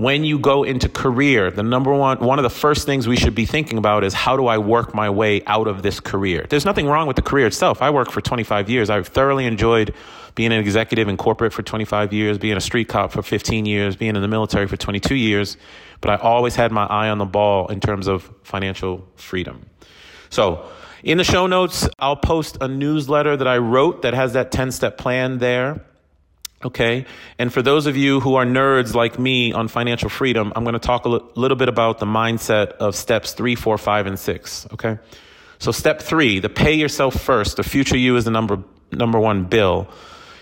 When 0.00 0.24
you 0.24 0.38
go 0.38 0.62
into 0.62 0.88
career, 0.88 1.50
the 1.50 1.62
number 1.62 1.92
one, 1.92 2.20
one 2.20 2.38
of 2.38 2.42
the 2.42 2.48
first 2.48 2.86
things 2.86 3.06
we 3.06 3.16
should 3.16 3.34
be 3.34 3.44
thinking 3.44 3.76
about 3.76 4.02
is 4.02 4.14
how 4.14 4.34
do 4.34 4.46
I 4.46 4.56
work 4.56 4.94
my 4.94 5.10
way 5.10 5.42
out 5.44 5.68
of 5.68 5.82
this 5.82 6.00
career? 6.00 6.46
There's 6.48 6.64
nothing 6.64 6.86
wrong 6.86 7.06
with 7.06 7.16
the 7.16 7.22
career 7.22 7.46
itself. 7.46 7.82
I 7.82 7.90
worked 7.90 8.10
for 8.10 8.22
25 8.22 8.70
years. 8.70 8.88
I've 8.88 9.08
thoroughly 9.08 9.44
enjoyed 9.44 9.94
being 10.36 10.52
an 10.52 10.58
executive 10.58 11.06
in 11.08 11.18
corporate 11.18 11.52
for 11.52 11.62
25 11.62 12.14
years, 12.14 12.38
being 12.38 12.56
a 12.56 12.62
street 12.62 12.88
cop 12.88 13.12
for 13.12 13.20
15 13.20 13.66
years, 13.66 13.94
being 13.94 14.16
in 14.16 14.22
the 14.22 14.28
military 14.28 14.66
for 14.66 14.78
22 14.78 15.14
years. 15.14 15.58
But 16.00 16.12
I 16.12 16.16
always 16.16 16.56
had 16.56 16.72
my 16.72 16.86
eye 16.86 17.10
on 17.10 17.18
the 17.18 17.26
ball 17.26 17.68
in 17.68 17.78
terms 17.78 18.06
of 18.06 18.32
financial 18.42 19.06
freedom. 19.16 19.66
So, 20.30 20.64
in 21.04 21.18
the 21.18 21.24
show 21.24 21.46
notes, 21.46 21.86
I'll 21.98 22.16
post 22.16 22.56
a 22.62 22.68
newsletter 22.68 23.36
that 23.36 23.46
I 23.46 23.58
wrote 23.58 24.00
that 24.00 24.14
has 24.14 24.32
that 24.32 24.50
10 24.50 24.70
step 24.72 24.96
plan 24.96 25.36
there. 25.40 25.84
Okay. 26.62 27.06
And 27.38 27.52
for 27.52 27.62
those 27.62 27.86
of 27.86 27.96
you 27.96 28.20
who 28.20 28.34
are 28.34 28.44
nerds 28.44 28.94
like 28.94 29.18
me 29.18 29.52
on 29.52 29.68
financial 29.68 30.10
freedom, 30.10 30.52
I'm 30.54 30.62
going 30.62 30.74
to 30.74 30.78
talk 30.78 31.06
a 31.06 31.08
little 31.08 31.56
bit 31.56 31.68
about 31.68 31.98
the 31.98 32.06
mindset 32.06 32.72
of 32.72 32.94
steps 32.94 33.32
three, 33.32 33.54
four, 33.54 33.78
five, 33.78 34.06
and 34.06 34.18
six. 34.18 34.66
Okay. 34.72 34.98
So 35.58 35.72
step 35.72 36.02
three, 36.02 36.38
the 36.38 36.50
pay 36.50 36.74
yourself 36.74 37.14
first. 37.20 37.56
The 37.56 37.62
future 37.62 37.96
you 37.96 38.16
is 38.16 38.24
the 38.24 38.30
number, 38.30 38.62
number 38.92 39.18
one 39.18 39.44
bill. 39.44 39.88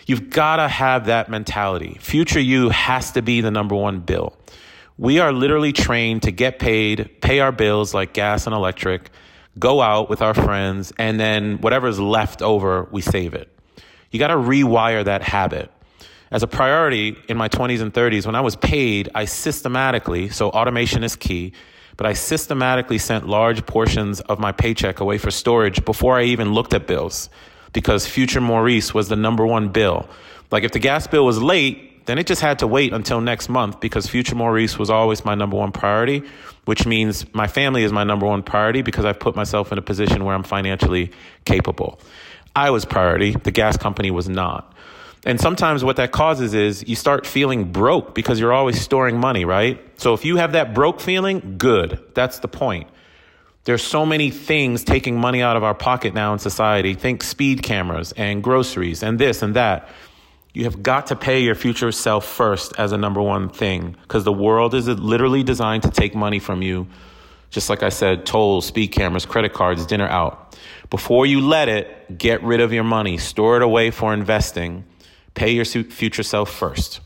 You've 0.06 0.30
got 0.30 0.56
to 0.56 0.68
have 0.68 1.06
that 1.06 1.28
mentality. 1.28 1.98
Future 2.00 2.40
you 2.40 2.70
has 2.70 3.12
to 3.12 3.22
be 3.22 3.40
the 3.40 3.50
number 3.50 3.74
one 3.74 4.00
bill. 4.00 4.36
We 4.96 5.20
are 5.20 5.32
literally 5.32 5.72
trained 5.72 6.22
to 6.22 6.32
get 6.32 6.58
paid, 6.58 7.20
pay 7.20 7.38
our 7.38 7.52
bills 7.52 7.94
like 7.94 8.12
gas 8.12 8.46
and 8.46 8.54
electric, 8.54 9.10
go 9.58 9.80
out 9.80 10.10
with 10.10 10.22
our 10.22 10.34
friends, 10.34 10.92
and 10.98 11.20
then 11.20 11.58
whatever's 11.58 12.00
left 12.00 12.42
over, 12.42 12.88
we 12.90 13.02
save 13.02 13.34
it. 13.34 13.48
You 14.10 14.18
got 14.18 14.28
to 14.28 14.36
rewire 14.36 15.04
that 15.04 15.22
habit. 15.22 15.70
As 16.30 16.42
a 16.42 16.46
priority 16.46 17.16
in 17.28 17.36
my 17.36 17.48
20s 17.48 17.80
and 17.80 17.92
30s, 17.92 18.26
when 18.26 18.34
I 18.34 18.40
was 18.40 18.56
paid, 18.56 19.08
I 19.14 19.24
systematically, 19.24 20.28
so 20.28 20.50
automation 20.50 21.02
is 21.02 21.16
key, 21.16 21.52
but 21.96 22.06
I 22.06 22.12
systematically 22.12 22.98
sent 22.98 23.26
large 23.26 23.64
portions 23.66 24.20
of 24.20 24.38
my 24.38 24.52
paycheck 24.52 25.00
away 25.00 25.18
for 25.18 25.30
storage 25.30 25.84
before 25.84 26.18
I 26.18 26.24
even 26.24 26.52
looked 26.52 26.74
at 26.74 26.86
bills 26.86 27.30
because 27.72 28.06
future 28.06 28.40
Maurice 28.40 28.92
was 28.92 29.08
the 29.08 29.16
number 29.16 29.46
one 29.46 29.68
bill. 29.68 30.08
Like 30.50 30.64
if 30.64 30.72
the 30.72 30.78
gas 30.78 31.06
bill 31.06 31.24
was 31.24 31.42
late, 31.42 32.06
then 32.06 32.18
it 32.18 32.26
just 32.26 32.40
had 32.40 32.58
to 32.60 32.66
wait 32.66 32.92
until 32.92 33.20
next 33.20 33.48
month 33.48 33.80
because 33.80 34.06
future 34.06 34.34
Maurice 34.34 34.78
was 34.78 34.90
always 34.90 35.24
my 35.24 35.34
number 35.34 35.56
one 35.56 35.72
priority, 35.72 36.22
which 36.64 36.86
means 36.86 37.26
my 37.34 37.46
family 37.46 37.84
is 37.84 37.92
my 37.92 38.04
number 38.04 38.26
one 38.26 38.42
priority 38.42 38.82
because 38.82 39.04
I've 39.04 39.20
put 39.20 39.36
myself 39.36 39.72
in 39.72 39.78
a 39.78 39.82
position 39.82 40.24
where 40.24 40.34
I'm 40.34 40.42
financially 40.42 41.10
capable. 41.44 42.00
I 42.56 42.70
was 42.70 42.84
priority, 42.84 43.32
the 43.32 43.50
gas 43.50 43.76
company 43.76 44.10
was 44.10 44.28
not. 44.28 44.74
And 45.28 45.38
sometimes 45.38 45.84
what 45.84 45.96
that 45.96 46.10
causes 46.10 46.54
is 46.54 46.88
you 46.88 46.96
start 46.96 47.26
feeling 47.26 47.70
broke 47.70 48.14
because 48.14 48.40
you're 48.40 48.54
always 48.54 48.80
storing 48.80 49.20
money, 49.20 49.44
right? 49.44 49.78
So 50.00 50.14
if 50.14 50.24
you 50.24 50.38
have 50.38 50.52
that 50.52 50.72
broke 50.72 51.02
feeling, 51.02 51.56
good. 51.58 52.02
That's 52.14 52.38
the 52.38 52.48
point. 52.48 52.88
There's 53.64 53.82
so 53.82 54.06
many 54.06 54.30
things 54.30 54.84
taking 54.84 55.20
money 55.20 55.42
out 55.42 55.54
of 55.54 55.62
our 55.62 55.74
pocket 55.74 56.14
now 56.14 56.32
in 56.32 56.38
society. 56.38 56.94
Think 56.94 57.22
speed 57.22 57.62
cameras 57.62 58.12
and 58.16 58.42
groceries 58.42 59.02
and 59.02 59.18
this 59.18 59.42
and 59.42 59.54
that. 59.54 59.90
You 60.54 60.64
have 60.64 60.82
got 60.82 61.08
to 61.08 61.16
pay 61.16 61.40
your 61.40 61.54
future 61.54 61.92
self 61.92 62.24
first 62.24 62.72
as 62.78 62.92
a 62.92 62.96
number 62.96 63.20
one 63.20 63.50
thing 63.50 63.96
because 64.04 64.24
the 64.24 64.32
world 64.32 64.72
is 64.72 64.88
literally 64.88 65.42
designed 65.42 65.82
to 65.82 65.90
take 65.90 66.14
money 66.14 66.38
from 66.38 66.62
you. 66.62 66.86
Just 67.50 67.68
like 67.68 67.82
I 67.82 67.90
said, 67.90 68.24
tolls, 68.24 68.64
speed 68.64 68.88
cameras, 68.92 69.26
credit 69.26 69.52
cards, 69.52 69.84
dinner 69.84 70.08
out. 70.08 70.58
Before 70.88 71.26
you 71.26 71.42
let 71.42 71.68
it, 71.68 72.16
get 72.16 72.42
rid 72.42 72.60
of 72.62 72.72
your 72.72 72.84
money, 72.84 73.18
store 73.18 73.56
it 73.56 73.62
away 73.62 73.90
for 73.90 74.14
investing, 74.14 74.84
pay 75.38 75.52
your 75.52 75.64
future 75.64 76.24
self 76.24 76.50
first. 76.50 77.00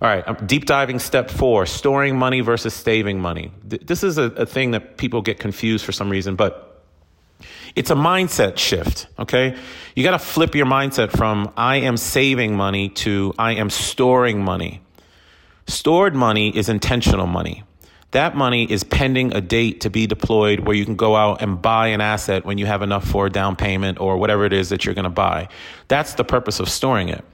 All 0.00 0.08
right, 0.08 0.26
um, 0.26 0.36
deep 0.46 0.64
diving 0.64 0.98
step 0.98 1.30
four 1.30 1.66
storing 1.66 2.16
money 2.16 2.40
versus 2.40 2.72
saving 2.72 3.20
money. 3.20 3.52
This 3.64 4.02
is 4.02 4.16
a, 4.16 4.24
a 4.24 4.46
thing 4.46 4.70
that 4.70 4.96
people 4.96 5.20
get 5.20 5.38
confused 5.38 5.84
for 5.84 5.92
some 5.92 6.08
reason, 6.08 6.36
but 6.36 6.84
it's 7.74 7.90
a 7.90 7.94
mindset 7.94 8.56
shift, 8.56 9.08
okay? 9.18 9.56
You 9.94 10.02
got 10.02 10.12
to 10.12 10.18
flip 10.18 10.54
your 10.54 10.66
mindset 10.66 11.10
from 11.10 11.52
I 11.56 11.76
am 11.76 11.96
saving 11.96 12.56
money 12.56 12.88
to 13.04 13.34
I 13.38 13.54
am 13.54 13.68
storing 13.68 14.42
money. 14.42 14.80
Stored 15.66 16.14
money 16.14 16.56
is 16.56 16.68
intentional 16.68 17.26
money. 17.26 17.64
That 18.12 18.36
money 18.36 18.64
is 18.64 18.82
pending 18.82 19.34
a 19.34 19.40
date 19.40 19.82
to 19.82 19.90
be 19.90 20.06
deployed 20.06 20.60
where 20.60 20.74
you 20.74 20.84
can 20.84 20.96
go 20.96 21.14
out 21.14 21.42
and 21.42 21.62
buy 21.62 21.88
an 21.88 22.00
asset 22.00 22.44
when 22.44 22.58
you 22.58 22.66
have 22.66 22.82
enough 22.82 23.06
for 23.06 23.26
a 23.26 23.30
down 23.30 23.54
payment 23.54 24.00
or 24.00 24.16
whatever 24.16 24.44
it 24.44 24.52
is 24.52 24.70
that 24.70 24.84
you're 24.84 24.94
going 24.94 25.04
to 25.04 25.10
buy. 25.10 25.48
That's 25.86 26.14
the 26.14 26.24
purpose 26.24 26.58
of 26.58 26.68
storing 26.68 27.08
it. 27.08 27.24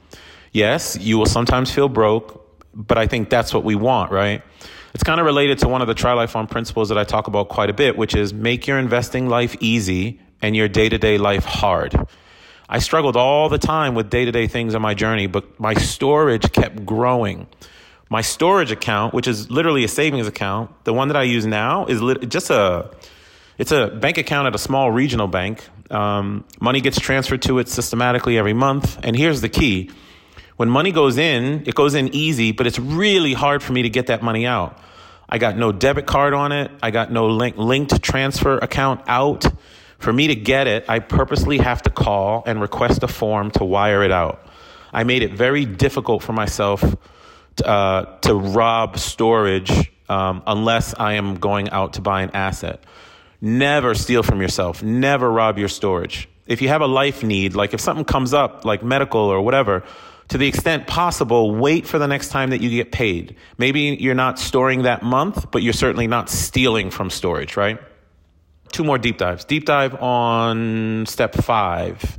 Yes, 0.57 0.97
you 0.99 1.19
will 1.19 1.27
sometimes 1.27 1.71
feel 1.71 1.89
broke 1.89 2.47
but 2.77 2.99
I 2.99 3.07
think 3.07 3.31
that's 3.31 3.55
what 3.55 3.65
we 3.65 3.75
want, 3.75 4.13
right? 4.13 4.43
It's 4.95 5.03
kind 5.03 5.19
of 5.19 5.27
related 5.27 5.59
to 5.61 5.69
one 5.69 5.81
of 5.81 5.89
the 5.89 5.95
Try 5.95 6.13
Life 6.13 6.37
principles 6.49 6.91
that 6.91 6.99
I 6.99 7.05
talk 7.05 7.27
about 7.27 7.49
quite 7.49 7.71
a 7.71 7.73
bit, 7.73 7.97
which 7.97 8.15
is 8.15 8.35
make 8.35 8.67
your 8.67 8.79
investing 8.79 9.29
life 9.29 9.57
easy 9.61 10.21
and 10.43 10.55
your 10.55 10.69
day 10.69 10.89
to 10.89 10.99
day 10.99 11.19
life 11.19 11.45
hard. 11.45 11.95
I 12.69 12.79
struggled 12.81 13.17
all 13.17 13.49
the 13.49 13.59
time 13.59 13.95
with 13.95 14.11
day 14.11 14.25
to 14.25 14.33
day 14.33 14.47
things 14.47 14.75
on 14.75 14.83
my 14.83 14.95
journey, 14.95 15.27
but 15.27 15.59
my 15.59 15.75
storage 15.75 16.53
kept 16.53 16.85
growing. 16.85 17.47
My 18.09 18.21
storage 18.21 18.71
account, 18.71 19.15
which 19.15 19.27
is 19.27 19.51
literally 19.51 19.85
a 19.85 19.89
savings 19.89 20.27
account, 20.27 20.71
the 20.85 20.93
one 20.93 21.09
that 21.09 21.17
I 21.17 21.23
use 21.23 21.47
now 21.47 21.87
is 21.87 22.01
just 22.29 22.51
a 22.51 22.91
it's 23.59 23.73
a 23.73 23.89
bank 23.89 24.19
account 24.19 24.47
at 24.47 24.55
a 24.55 24.59
small 24.59 24.91
regional 24.91 25.29
bank. 25.29 25.67
Um, 25.91 26.45
money 26.61 26.81
gets 26.81 27.01
transferred 27.01 27.43
to 27.43 27.59
it 27.59 27.69
systematically 27.69 28.37
every 28.37 28.53
month. 28.53 28.99
And 29.03 29.17
here's 29.17 29.41
the 29.41 29.49
key 29.49 29.91
when 30.57 30.71
money 30.71 30.93
goes 30.93 31.19
in, 31.19 31.65
it 31.67 31.75
goes 31.75 31.95
in 31.95 32.15
easy, 32.15 32.53
but 32.53 32.67
it's 32.67 32.79
really 32.79 33.35
hard 33.35 33.63
for 33.63 33.73
me 33.73 33.83
to 33.83 33.91
get 33.91 34.07
that 34.09 34.23
money 34.23 34.47
out. 34.47 34.79
I 35.29 35.39
got 35.39 35.57
no 35.57 35.73
debit 35.73 36.07
card 36.07 36.35
on 36.35 36.53
it. 36.53 36.71
I 36.83 36.91
got 36.91 37.11
no 37.11 37.27
link, 37.27 37.57
linked 37.57 38.03
transfer 38.03 38.59
account 38.59 39.03
out. 39.07 39.45
For 39.99 40.13
me 40.13 40.29
to 40.29 40.35
get 40.35 40.67
it, 40.67 40.85
I 40.89 41.01
purposely 41.01 41.59
have 41.59 41.83
to 41.83 41.91
call 41.91 42.43
and 42.47 42.61
request 42.61 43.03
a 43.03 43.09
form 43.09 43.51
to 43.53 43.65
wire 43.65 44.03
it 44.03 44.13
out. 44.13 44.47
I 44.93 45.05
made 45.05 45.23
it 45.23 45.33
very 45.33 45.65
difficult 45.65 46.23
for 46.23 46.33
myself 46.33 46.83
to, 47.57 47.67
uh, 47.67 48.19
to 48.21 48.35
rob 48.35 48.99
storage 48.99 49.91
um, 50.09 50.43
unless 50.47 50.95
I 50.95 51.15
am 51.15 51.37
going 51.37 51.71
out 51.71 51.95
to 51.95 52.01
buy 52.01 52.23
an 52.23 52.31
asset. 52.33 52.85
Never 53.41 53.95
steal 53.95 54.23
from 54.23 54.41
yourself. 54.41 54.83
Never 54.83 55.31
rob 55.31 55.59
your 55.59 55.69
storage. 55.69 56.29
If 56.47 56.63
you 56.63 56.69
have 56.69 56.81
a 56.81 56.87
life 56.87 57.23
need, 57.23 57.55
like 57.55 57.75
if 57.75 57.81
something 57.81 58.05
comes 58.05 58.33
up, 58.33 58.65
like 58.65 58.83
medical 58.83 59.21
or 59.21 59.41
whatever, 59.41 59.83
to 60.29 60.39
the 60.39 60.49
extent 60.49 60.87
possible, 60.87 61.55
wait 61.55 61.87
for 61.87 61.99
the 61.99 62.07
next 62.07 62.31
time 62.31 62.51
that 62.51 62.61
you 62.61 62.71
get 62.71 62.91
paid. 62.91 63.37
Maybe 63.59 63.97
you're 64.01 64.15
not 64.15 64.39
storing 64.39 64.83
that 64.83 65.03
month, 65.03 65.51
but 65.51 65.63
you're 65.63 65.73
certainly 65.73 66.07
not 66.07 66.29
stealing 66.29 66.91
from 66.91 67.11
storage, 67.11 67.57
right? 67.57 67.79
Two 68.73 68.83
more 68.83 68.99
deep 68.99 69.19
dives. 69.19 69.45
Deep 69.45 69.65
dive 69.65 69.95
on 70.03 71.07
step 71.07 71.35
five, 71.35 72.19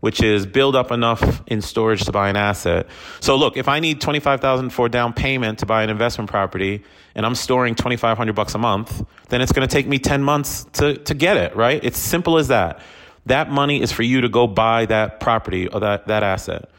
which 0.00 0.20
is 0.22 0.44
build 0.44 0.74
up 0.74 0.90
enough 0.90 1.42
in 1.46 1.62
storage 1.62 2.04
to 2.04 2.12
buy 2.12 2.28
an 2.28 2.36
asset. 2.36 2.88
So 3.20 3.36
look, 3.36 3.56
if 3.56 3.68
I 3.68 3.78
need 3.78 4.00
25,000 4.00 4.70
for 4.70 4.88
down 4.88 5.12
payment 5.12 5.60
to 5.60 5.66
buy 5.66 5.84
an 5.84 5.90
investment 5.90 6.28
property 6.28 6.82
and 7.14 7.24
I'm 7.24 7.36
storing 7.36 7.76
2,500 7.76 8.34
bucks 8.34 8.56
a 8.56 8.58
month, 8.58 9.06
then 9.28 9.40
it's 9.40 9.52
going 9.52 9.66
to 9.66 9.72
take 9.72 9.86
me 9.86 10.00
10 10.00 10.22
months 10.22 10.64
to, 10.74 10.96
to 10.98 11.14
get 11.14 11.36
it, 11.36 11.54
right? 11.54 11.82
It's 11.84 11.98
simple 11.98 12.38
as 12.38 12.48
that. 12.48 12.80
That 13.26 13.50
money 13.50 13.80
is 13.80 13.92
for 13.92 14.02
you 14.02 14.20
to 14.20 14.28
go 14.28 14.46
buy 14.46 14.86
that 14.86 15.20
property 15.20 15.68
or 15.68 15.80
that, 15.80 16.08
that 16.08 16.22
asset. 16.22 16.70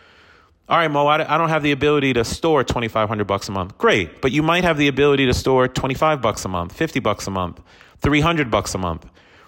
All 0.70 0.78
right, 0.78 0.92
Mo, 0.92 1.08
I 1.08 1.38
don't 1.38 1.48
have 1.48 1.64
the 1.64 1.72
ability 1.72 2.12
to 2.14 2.26
store 2.26 2.62
2500 2.62 3.26
bucks 3.26 3.48
a 3.48 3.54
month. 3.54 3.78
Great, 3.78 4.22
but 4.22 4.34
you 4.34 4.44
might 4.44 4.66
have 4.66 4.78
the 4.78 4.90
ability 4.90 5.26
to 5.28 5.34
store 5.34 5.70
25 5.70 6.22
bucks 6.22 6.44
a 6.44 6.50
month, 6.50 6.74
50 6.74 7.00
bucks 7.00 7.26
a 7.26 7.32
month, 7.32 7.62
300 8.02 8.52
bucks 8.52 8.76
a 8.76 8.78
month. 8.78 9.06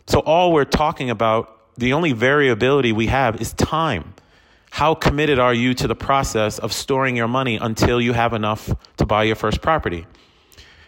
So 0.08 0.20
all 0.20 0.54
we're 0.54 0.64
talking 0.64 1.10
about, 1.10 1.58
the 1.78 1.92
only 1.92 2.14
variability 2.14 2.94
we 2.94 3.08
have 3.08 3.42
is 3.42 3.52
time. 3.54 4.14
How 4.72 4.96
committed 4.96 5.40
are 5.40 5.54
you 5.54 5.74
to 5.74 5.88
the 5.88 5.96
process 5.96 6.58
of 6.58 6.72
storing 6.72 7.18
your 7.18 7.28
money 7.28 7.58
until 7.58 8.00
you 8.00 8.14
have 8.14 8.34
enough 8.34 8.74
to 8.96 9.06
buy 9.06 9.24
your 9.24 9.36
first 9.36 9.62
property? 9.62 10.08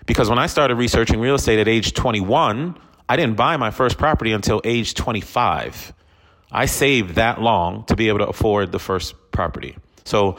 Because 0.05 0.29
when 0.29 0.39
I 0.39 0.47
started 0.47 0.75
researching 0.75 1.19
real 1.19 1.35
estate 1.35 1.59
at 1.59 1.67
age 1.67 1.93
21, 1.93 2.77
I 3.09 3.15
didn't 3.17 3.35
buy 3.35 3.57
my 3.57 3.71
first 3.71 3.97
property 3.97 4.31
until 4.31 4.61
age 4.63 4.93
25. 4.93 5.93
I 6.51 6.67
saved 6.67 7.15
that 7.15 7.41
long 7.41 7.83
to 7.85 7.97
be 7.97 8.07
able 8.07 8.19
to 8.19 8.27
afford 8.27 8.71
the 8.71 8.79
first 8.79 9.13
property. 9.31 9.75
So 10.03 10.37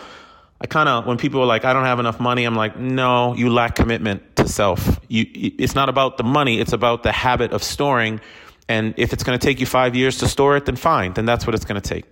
I 0.61 0.67
kind 0.67 0.89
of, 0.89 1.07
when 1.07 1.19
people 1.19 1.41
are 1.41 1.47
like, 1.47 1.65
I 1.65 1.73
don't 1.73 1.85
have 1.85 1.99
enough 1.99 2.21
money, 2.21 2.45
I'm 2.45 2.55
like, 2.55 2.79
no, 2.79 3.35
you 3.35 3.51
lack 3.51 3.75
commitment 3.75 4.37
to 4.37 4.49
self. 4.49 5.01
You, 5.09 5.27
it's 5.33 5.75
not 5.75 5.89
about 5.89 6.19
the 6.19 6.25
money, 6.25 6.61
it's 6.61 6.73
about 6.73 7.03
the 7.03 7.13
habit 7.13 7.53
of 7.53 7.63
storing. 7.63 8.21
And 8.69 8.95
if 8.97 9.13
it's 9.13 9.25
going 9.25 9.39
to 9.39 9.45
take 9.45 9.59
you 9.59 9.67
five 9.67 9.97
years 9.97 10.19
to 10.19 10.29
store 10.29 10.57
it, 10.57 10.67
then 10.67 10.77
fine, 10.77 11.15
then 11.15 11.27
that's 11.27 11.47
what 11.47 11.55
it's 11.55 11.65
going 11.65 11.81
to 11.81 11.89
take. 11.89 12.05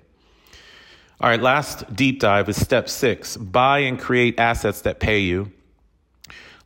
All 1.21 1.28
right, 1.28 1.40
last 1.40 1.95
deep 1.95 2.19
dive 2.19 2.49
is 2.49 2.61
step 2.61 2.88
six 2.88 3.37
buy 3.37 3.80
and 3.80 4.00
create 4.00 4.40
assets 4.40 4.80
that 4.83 5.00
pay 5.00 5.21
you. 5.21 5.52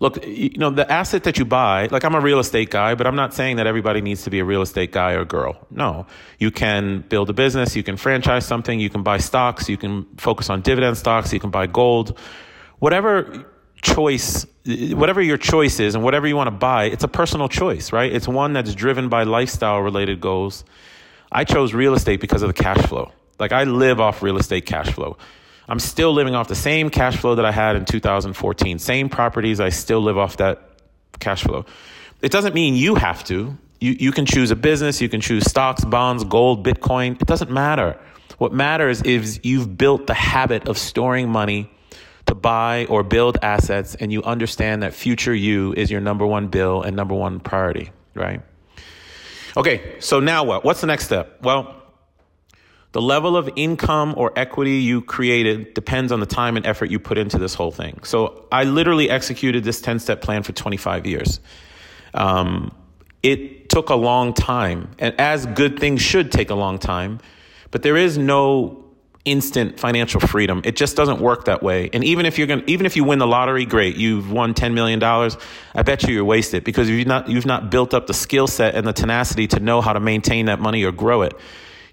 Look, 0.05 0.23
you 0.27 0.59
know, 0.59 0.69
the 0.69 0.85
asset 0.93 1.25
that 1.25 1.39
you 1.39 1.47
buy, 1.47 1.89
like 1.91 2.05
I'm 2.05 2.15
a 2.15 2.21
real 2.21 2.39
estate 2.39 2.69
guy, 2.69 2.95
but 2.95 3.07
I'm 3.07 3.17
not 3.17 3.33
saying 3.33 3.57
that 3.57 3.67
everybody 3.67 4.03
needs 4.03 4.25
to 4.25 4.31
be 4.31 4.39
a 4.39 4.45
real 4.45 4.61
estate 4.61 4.93
guy 4.93 5.13
or 5.13 5.25
girl. 5.25 5.67
No. 5.71 6.07
You 6.39 6.51
can 6.51 7.07
build 7.09 7.31
a 7.31 7.33
business, 7.33 7.75
you 7.75 7.83
can 7.83 7.97
franchise 7.97 8.45
something, 8.45 8.79
you 8.79 8.91
can 8.91 9.03
buy 9.03 9.17
stocks, 9.17 9.67
you 9.67 9.79
can 9.79 10.05
focus 10.19 10.51
on 10.51 10.61
dividend 10.61 10.99
stocks, 10.99 11.33
you 11.33 11.41
can 11.41 11.49
buy 11.49 11.67
gold. 11.67 12.19
Whatever 12.81 13.47
choice, 13.81 14.45
whatever 14.67 15.23
your 15.23 15.39
choice 15.39 15.81
is 15.81 15.95
and 15.95 16.05
whatever 16.05 16.27
you 16.27 16.37
want 16.37 16.49
to 16.49 16.59
buy, 16.71 16.85
it's 16.85 17.05
a 17.05 17.09
personal 17.09 17.49
choice, 17.49 17.91
right? 17.91 18.13
It's 18.13 18.29
one 18.29 18.53
that's 18.53 18.75
driven 18.75 19.09
by 19.09 19.23
lifestyle 19.23 19.81
related 19.81 20.21
goals. 20.21 20.67
I 21.33 21.45
chose 21.45 21.73
real 21.73 21.95
estate 21.95 22.21
because 22.21 22.43
of 22.43 22.49
the 22.49 22.63
cash 22.63 22.85
flow. 22.89 23.11
Like 23.39 23.53
I 23.53 23.65
live 23.65 24.01
off 24.01 24.23
real 24.23 24.37
estate 24.37 24.67
cash 24.67 24.93
flow. 24.93 25.17
I'm 25.69 25.79
still 25.79 26.13
living 26.13 26.35
off 26.35 26.49
the 26.49 26.55
same 26.55 26.91
cash 26.91 27.17
flow 27.17 27.37
that 27.37 27.45
I 27.45 27.53
had 27.53 27.77
in 27.77 27.85
2014. 27.85 28.79
Same 28.79 29.09
properties, 29.09 29.61
I 29.61 29.71
still 29.71 30.01
live 30.01 30.19
off 30.19 30.37
that 30.39 30.63
cash 31.21 31.43
flow. 31.43 31.65
It 32.21 32.31
doesn't 32.31 32.55
mean 32.55 32.75
you 32.75 32.95
have 32.95 33.25
to. 33.25 33.57
You, 33.81 33.97
you 33.99 34.13
can 34.13 34.27
choose 34.27 34.51
a 34.51 34.57
business, 34.57 35.01
you 35.01 35.09
can 35.09 35.21
choose 35.21 35.45
stocks, 35.45 35.85
bonds, 35.85 36.25
gold, 36.25 36.67
Bitcoin. 36.67 37.21
It 37.21 37.27
doesn't 37.27 37.51
matter. 37.51 37.99
What 38.39 38.53
matters 38.53 39.03
is 39.03 39.41
you've 39.43 39.77
built 39.77 40.07
the 40.07 40.15
habit 40.15 40.69
of 40.69 40.79
storing 40.79 41.29
money 41.29 41.71
to 42.27 42.35
buy 42.35 42.87
or 42.89 43.03
build 43.03 43.39
assets, 43.43 43.95
and 43.95 44.13
you 44.13 44.23
understand 44.23 44.83
that 44.83 44.95
future 44.95 45.35
you 45.35 45.75
is 45.75 45.91
your 45.91 46.01
number 46.01 46.27
one 46.27 46.49
bill 46.49 46.83
and 46.83 46.97
number 46.97 47.15
one 47.15 47.41
priority, 47.41 47.91
right? 48.15 48.41
Okay, 49.57 49.97
so 50.01 50.21
now 50.21 50.45
what? 50.45 50.65
What's 50.65 50.81
the 50.81 50.87
next 50.87 51.05
step? 51.05 51.43
Well, 51.43 51.84
the 52.95 53.03
level 53.03 53.37
of 53.37 53.51
income 53.57 54.15
or 54.17 54.33
equity 54.37 54.77
you 54.77 55.03
created 55.03 55.75
depends 55.75 56.13
on 56.13 56.21
the 56.21 56.27
time 56.27 56.57
and 56.57 56.65
effort 56.65 56.93
you 56.93 57.01
put 57.01 57.19
into 57.19 57.39
this 57.39 57.53
whole 57.53 57.73
thing. 57.73 57.99
So 58.05 58.47
I 58.53 58.63
literally 58.63 59.11
executed 59.11 59.65
this 59.65 59.81
10 59.81 59.99
step 59.99 60.23
plan 60.23 60.45
for 60.45 60.53
25 60.53 61.05
years. 61.05 61.41
Um, 62.15 62.73
it 63.25 63.69
took 63.69 63.89
a 63.91 63.97
long 63.97 64.33
time, 64.33 64.93
and 65.01 65.13
as 65.21 65.45
good 65.45 65.81
things 65.81 66.03
should 66.03 66.31
take 66.31 66.51
a 66.51 66.55
long 66.55 66.79
time, 66.79 67.19
but 67.73 67.83
there 67.83 67.97
is 67.97 68.17
no 68.17 68.85
instant 69.25 69.81
financial 69.81 70.21
freedom. 70.21 70.63
It 70.65 70.77
just 70.77 70.95
doesn't 70.95 71.19
work 71.19 71.47
that 71.47 71.65
way. 71.65 71.91
And 71.93 72.05
even 72.05 72.27
if 72.27 72.39
you're 72.39 72.47
going 72.47 72.63
even 72.69 72.87
if 72.87 72.95
you 72.95 73.03
win 73.03 73.19
the 73.19 73.27
lottery, 73.27 73.65
great, 73.65 73.97
you've 73.97 74.31
won 74.31 74.55
10 74.55 74.73
million 74.73 75.01
dollars, 75.01 75.37
I 75.75 75.83
bet 75.83 76.05
you 76.05 76.15
you're 76.15 76.25
wasted 76.25 76.63
because 76.63 76.89
you've 76.89 77.09
not 77.09 77.29
you've 77.29 77.47
not 77.47 77.71
built 77.73 77.93
up 77.93 78.07
the 78.07 78.15
skill 78.15 78.47
set 78.47 78.77
and 78.77 78.87
the 78.87 78.93
tenacity 78.93 79.49
to 79.49 79.59
know 79.59 79.81
how 79.81 79.95
to 79.95 80.01
maintain 80.01 80.47
that 80.47 80.61
money 80.61 80.85
or 80.85 80.93
grow 80.93 81.23
it 81.23 81.35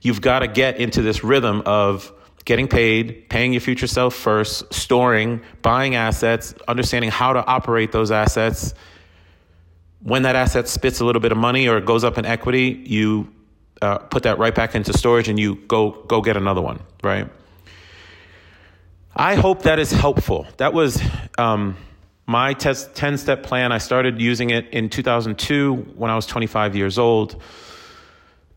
you've 0.01 0.21
got 0.21 0.39
to 0.39 0.47
get 0.47 0.77
into 0.77 1.01
this 1.01 1.23
rhythm 1.23 1.61
of 1.65 2.11
getting 2.45 2.67
paid, 2.67 3.29
paying 3.29 3.53
your 3.53 3.61
future 3.61 3.87
self 3.87 4.15
first, 4.15 4.73
storing, 4.73 5.41
buying 5.61 5.95
assets, 5.95 6.53
understanding 6.67 7.11
how 7.11 7.33
to 7.33 7.45
operate 7.45 7.91
those 7.91 8.11
assets. 8.11 8.73
When 10.03 10.23
that 10.23 10.35
asset 10.35 10.67
spits 10.67 10.99
a 10.99 11.05
little 11.05 11.21
bit 11.21 11.31
of 11.31 11.37
money 11.37 11.67
or 11.67 11.77
it 11.77 11.85
goes 11.85 12.03
up 12.03 12.17
in 12.17 12.25
equity, 12.25 12.83
you 12.85 13.31
uh, 13.81 13.99
put 13.99 14.23
that 14.23 14.39
right 14.39 14.53
back 14.53 14.75
into 14.75 14.93
storage 14.97 15.27
and 15.27 15.39
you 15.39 15.55
go 15.67 15.91
go 15.91 16.21
get 16.21 16.37
another 16.37 16.61
one, 16.61 16.79
right? 17.03 17.29
I 19.15 19.35
hope 19.35 19.63
that 19.63 19.77
is 19.77 19.91
helpful. 19.91 20.47
That 20.57 20.73
was 20.73 21.01
um, 21.37 21.75
my 22.25 22.53
10 22.53 23.17
step 23.17 23.43
plan. 23.43 23.71
I 23.71 23.77
started 23.77 24.21
using 24.21 24.51
it 24.51 24.69
in 24.69 24.89
2002 24.89 25.75
when 25.95 26.09
I 26.09 26.15
was 26.15 26.25
25 26.25 26.75
years 26.75 26.97
old. 26.97 27.41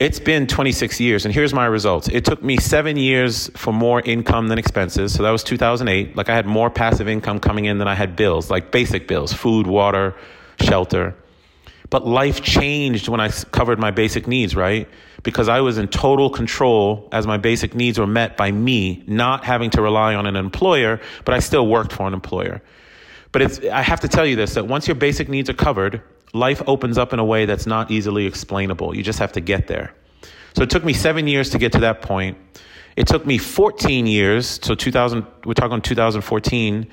It's 0.05 0.21
been 0.21 0.47
26 0.47 1.01
years, 1.01 1.25
and 1.25 1.33
here's 1.33 1.55
my 1.55 1.65
results. 1.65 2.09
It 2.09 2.27
took 2.27 2.43
me 2.43 2.59
seven 2.59 2.99
years 2.99 3.49
for 3.57 3.73
more 3.73 4.03
income 4.03 4.49
than 4.49 4.59
expenses. 4.59 5.15
So 5.15 5.23
that 5.23 5.31
was 5.31 5.43
2008. 5.43 6.15
Like 6.15 6.29
I 6.29 6.35
had 6.35 6.45
more 6.45 6.69
passive 6.69 7.09
income 7.09 7.41
coming 7.41 7.65
in 7.65 7.79
than 7.79 7.89
I 7.89 7.95
had 7.95 8.15
bills, 8.15 8.51
like 8.51 8.71
basic 8.71 9.09
bills 9.09 9.33
food, 9.33 9.67
water, 9.67 10.15
shelter. 10.61 11.17
But 11.89 12.07
life 12.07 12.43
changed 12.43 13.09
when 13.09 13.19
I 13.19 13.31
covered 13.31 13.79
my 13.79 13.93
basic 13.93 14.27
needs, 14.27 14.55
right? 14.55 14.87
Because 15.23 15.49
I 15.49 15.63
was 15.63 15.79
in 15.79 15.89
total 15.89 16.29
control 16.29 17.09
as 17.11 17.27
my 17.27 17.39
basic 17.39 17.75
needs 17.75 17.99
were 17.99 18.07
met 18.07 18.37
by 18.37 18.53
me, 18.53 19.05
not 19.07 19.43
having 19.43 19.71
to 19.71 19.81
rely 19.81 20.15
on 20.15 20.27
an 20.27 20.37
employer, 20.37 21.01
but 21.25 21.33
I 21.33 21.39
still 21.39 21.67
worked 21.67 21.95
for 21.95 22.07
an 22.07 22.13
employer. 22.13 22.61
But 23.33 23.65
I 23.73 23.81
have 23.81 24.01
to 24.01 24.09
tell 24.09 24.27
you 24.27 24.37
this 24.37 24.53
that 24.53 24.67
once 24.67 24.87
your 24.87 24.97
basic 24.97 25.31
needs 25.31 25.49
are 25.49 25.55
covered, 25.55 26.03
life 26.35 26.63
opens 26.67 26.99
up 26.99 27.13
in 27.13 27.19
a 27.19 27.25
way 27.25 27.47
that's 27.47 27.67
not 27.67 27.91
easily 27.91 28.27
explainable. 28.27 28.95
You 28.95 29.03
just 29.03 29.21
have 29.21 29.33
to 29.33 29.41
get 29.41 29.69
there. 29.69 29.95
So 30.55 30.63
it 30.63 30.71
took 30.71 30.85
me 30.85 30.93
seven 30.93 31.27
years 31.27 31.51
to 31.51 31.59
get 31.59 31.73
to 31.73 31.81
that 31.81 32.03
point. 32.03 32.37
It 32.97 33.07
took 33.07 33.25
me 33.25 33.39
14 33.39 34.07
years, 34.07 34.61
so 34.63 34.75
2000, 34.75 35.27
we're 35.45 35.55
talking 35.55 35.81
2014. 35.81 36.87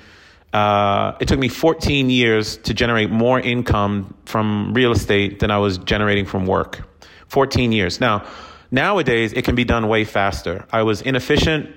Uh, 0.54 1.13
it 1.19 1.27
took 1.27 1.39
me 1.39 1.47
14 1.47 2.10
years 2.10 2.58
to 2.58 2.73
generate 2.73 3.10
more 3.10 3.39
income 3.39 4.15
from 4.25 4.73
real 4.73 4.91
estate 4.91 5.39
than 5.39 5.51
I 5.51 5.58
was 5.58 5.77
generating 5.80 6.25
from 6.25 6.45
work. 6.45 6.88
14 7.27 7.71
years. 7.71 8.01
Now, 8.01 8.25
nowadays, 8.71 9.34
it 9.34 9.45
can 9.45 9.56
be 9.56 9.63
done 9.63 9.88
way 9.88 10.04
faster. 10.04 10.65
I 10.71 10.84
was 10.84 11.01
inefficient. 11.01 11.73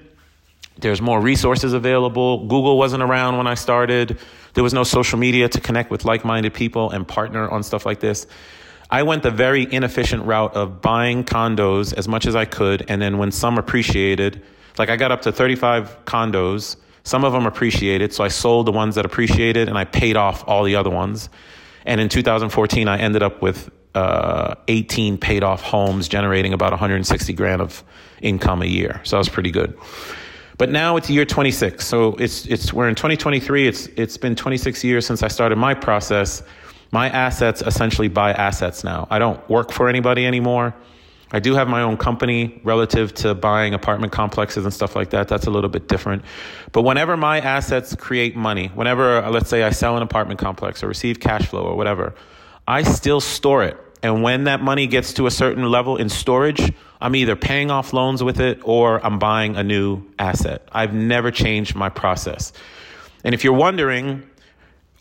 There's 0.79 1.01
more 1.01 1.21
resources 1.21 1.73
available. 1.73 2.47
Google 2.47 2.77
wasn't 2.79 3.03
around 3.03 3.37
when 3.37 3.47
I 3.47 3.55
started. 3.55 4.19
There 4.55 4.65
was 4.65 4.75
no 4.75 4.85
social 4.85 5.19
media 5.19 5.49
to 5.49 5.61
connect 5.61 5.91
with 5.91 6.05
like 6.05 6.25
minded 6.25 6.55
people 6.55 6.91
and 6.91 7.07
partner 7.07 7.49
on 7.49 7.63
stuff 7.63 7.87
like 7.87 8.01
this. 8.01 8.27
I 8.91 9.03
went 9.03 9.23
the 9.23 9.31
very 9.31 9.73
inefficient 9.73 10.25
route 10.25 10.55
of 10.55 10.81
buying 10.81 11.25
condos 11.25 11.95
as 11.95 12.07
much 12.07 12.27
as 12.27 12.37
I 12.37 12.45
could, 12.45 12.85
and 12.89 13.01
then 13.01 13.19
when 13.19 13.33
some 13.33 13.59
appreciated, 13.59 14.43
like 14.79 14.91
I 14.91 14.97
got 14.97 15.11
up 15.11 15.23
to 15.23 15.33
35 15.33 16.05
condos, 16.05 16.77
some 17.03 17.25
of 17.25 17.33
them 17.33 17.47
appreciated, 17.47 18.13
so 18.13 18.25
I 18.25 18.29
sold 18.29 18.67
the 18.67 18.73
ones 18.73 18.95
that 18.95 19.05
appreciated 19.05 19.69
and 19.69 19.77
I 19.77 19.85
paid 19.85 20.17
off 20.17 20.45
all 20.47 20.65
the 20.65 20.77
other 20.77 20.91
ones. 20.91 21.29
And 21.87 22.01
in 22.01 22.09
2014, 22.09 22.89
I 22.89 22.99
ended 22.99 23.23
up 23.23 23.43
with 23.43 23.71
uh, 23.95 24.55
18 24.69 25.19
paid 25.19 25.43
off 25.43 25.63
homes, 25.63 26.09
generating 26.09 26.53
about 26.53 26.73
160 26.73 27.33
grand 27.35 27.61
of 27.61 27.85
income 28.23 28.63
a 28.63 28.67
year. 28.67 29.01
So 29.05 29.17
that 29.17 29.19
was 29.19 29.29
pretty 29.29 29.51
good. 29.51 29.79
But 30.57 30.71
now 30.71 30.97
it's 30.97 31.11
year 31.11 31.25
26. 31.25 31.85
So 31.87 32.15
it's, 32.15 32.47
it's, 32.47 32.73
we're 32.73 32.89
in 32.89 32.95
2023. 32.95 33.67
It's, 33.67 33.87
it's 33.97 34.17
been 34.17 34.37
26 34.37 34.85
years 34.85 35.07
since 35.07 35.23
I 35.23 35.29
started 35.29 35.57
my 35.57 35.75
process. 35.75 36.43
My 36.93 37.09
assets 37.09 37.61
essentially 37.63 38.09
buy 38.09 38.33
assets 38.33 38.85
now. 38.85 39.09
I 39.11 39.19
don't 39.19 39.49
work 39.51 39.73
for 39.73 39.89
anybody 39.89 40.27
anymore. 40.27 40.75
I 41.33 41.41
do 41.41 41.55
have 41.55 41.67
my 41.67 41.83
own 41.83 41.97
company 41.97 42.61
relative 42.63 43.13
to 43.15 43.35
buying 43.35 43.75
apartment 43.75 44.13
complexes 44.13 44.65
and 44.65 44.73
stuff 44.73 44.95
like 44.95 45.11
that. 45.11 45.27
That's 45.27 45.47
a 45.47 45.51
little 45.51 45.71
bit 45.71 45.89
different. 45.89 46.23
But 46.71 46.83
whenever 46.83 47.17
my 47.17 47.41
assets 47.41 47.97
create 47.97 48.37
money, 48.37 48.69
whenever, 48.69 49.29
let's 49.31 49.51
say, 49.51 49.65
I 49.65 49.71
sell 49.71 49.97
an 49.97 50.05
apartment 50.05 50.39
complex 50.39 50.85
or 50.85 50.87
receive 50.87 51.19
cash 51.19 51.49
flow 51.49 51.65
or 51.65 51.77
whatever, 51.77 52.15
I 52.69 52.85
still 52.85 53.21
store 53.21 53.65
it. 53.65 53.77
And 54.05 54.23
when 54.23 54.45
that 54.45 54.61
money 54.61 54.87
gets 54.87 55.15
to 55.15 55.27
a 55.27 55.31
certain 55.31 55.65
level 55.71 55.97
in 55.97 56.11
storage, 56.11 56.61
I'm 57.01 57.17
either 57.17 57.37
paying 57.37 57.71
off 57.71 57.95
loans 57.95 58.23
with 58.23 58.39
it 58.39 58.61
or 58.63 59.05
I'm 59.05 59.19
buying 59.19 59.57
a 59.57 59.65
new 59.65 60.03
asset. 60.19 60.69
I've 60.71 60.93
never 60.93 61.31
changed 61.31 61.75
my 61.75 61.89
process. 61.89 62.53
And 63.25 63.35
if 63.35 63.45
you're 63.45 63.55
wondering, 63.55 64.23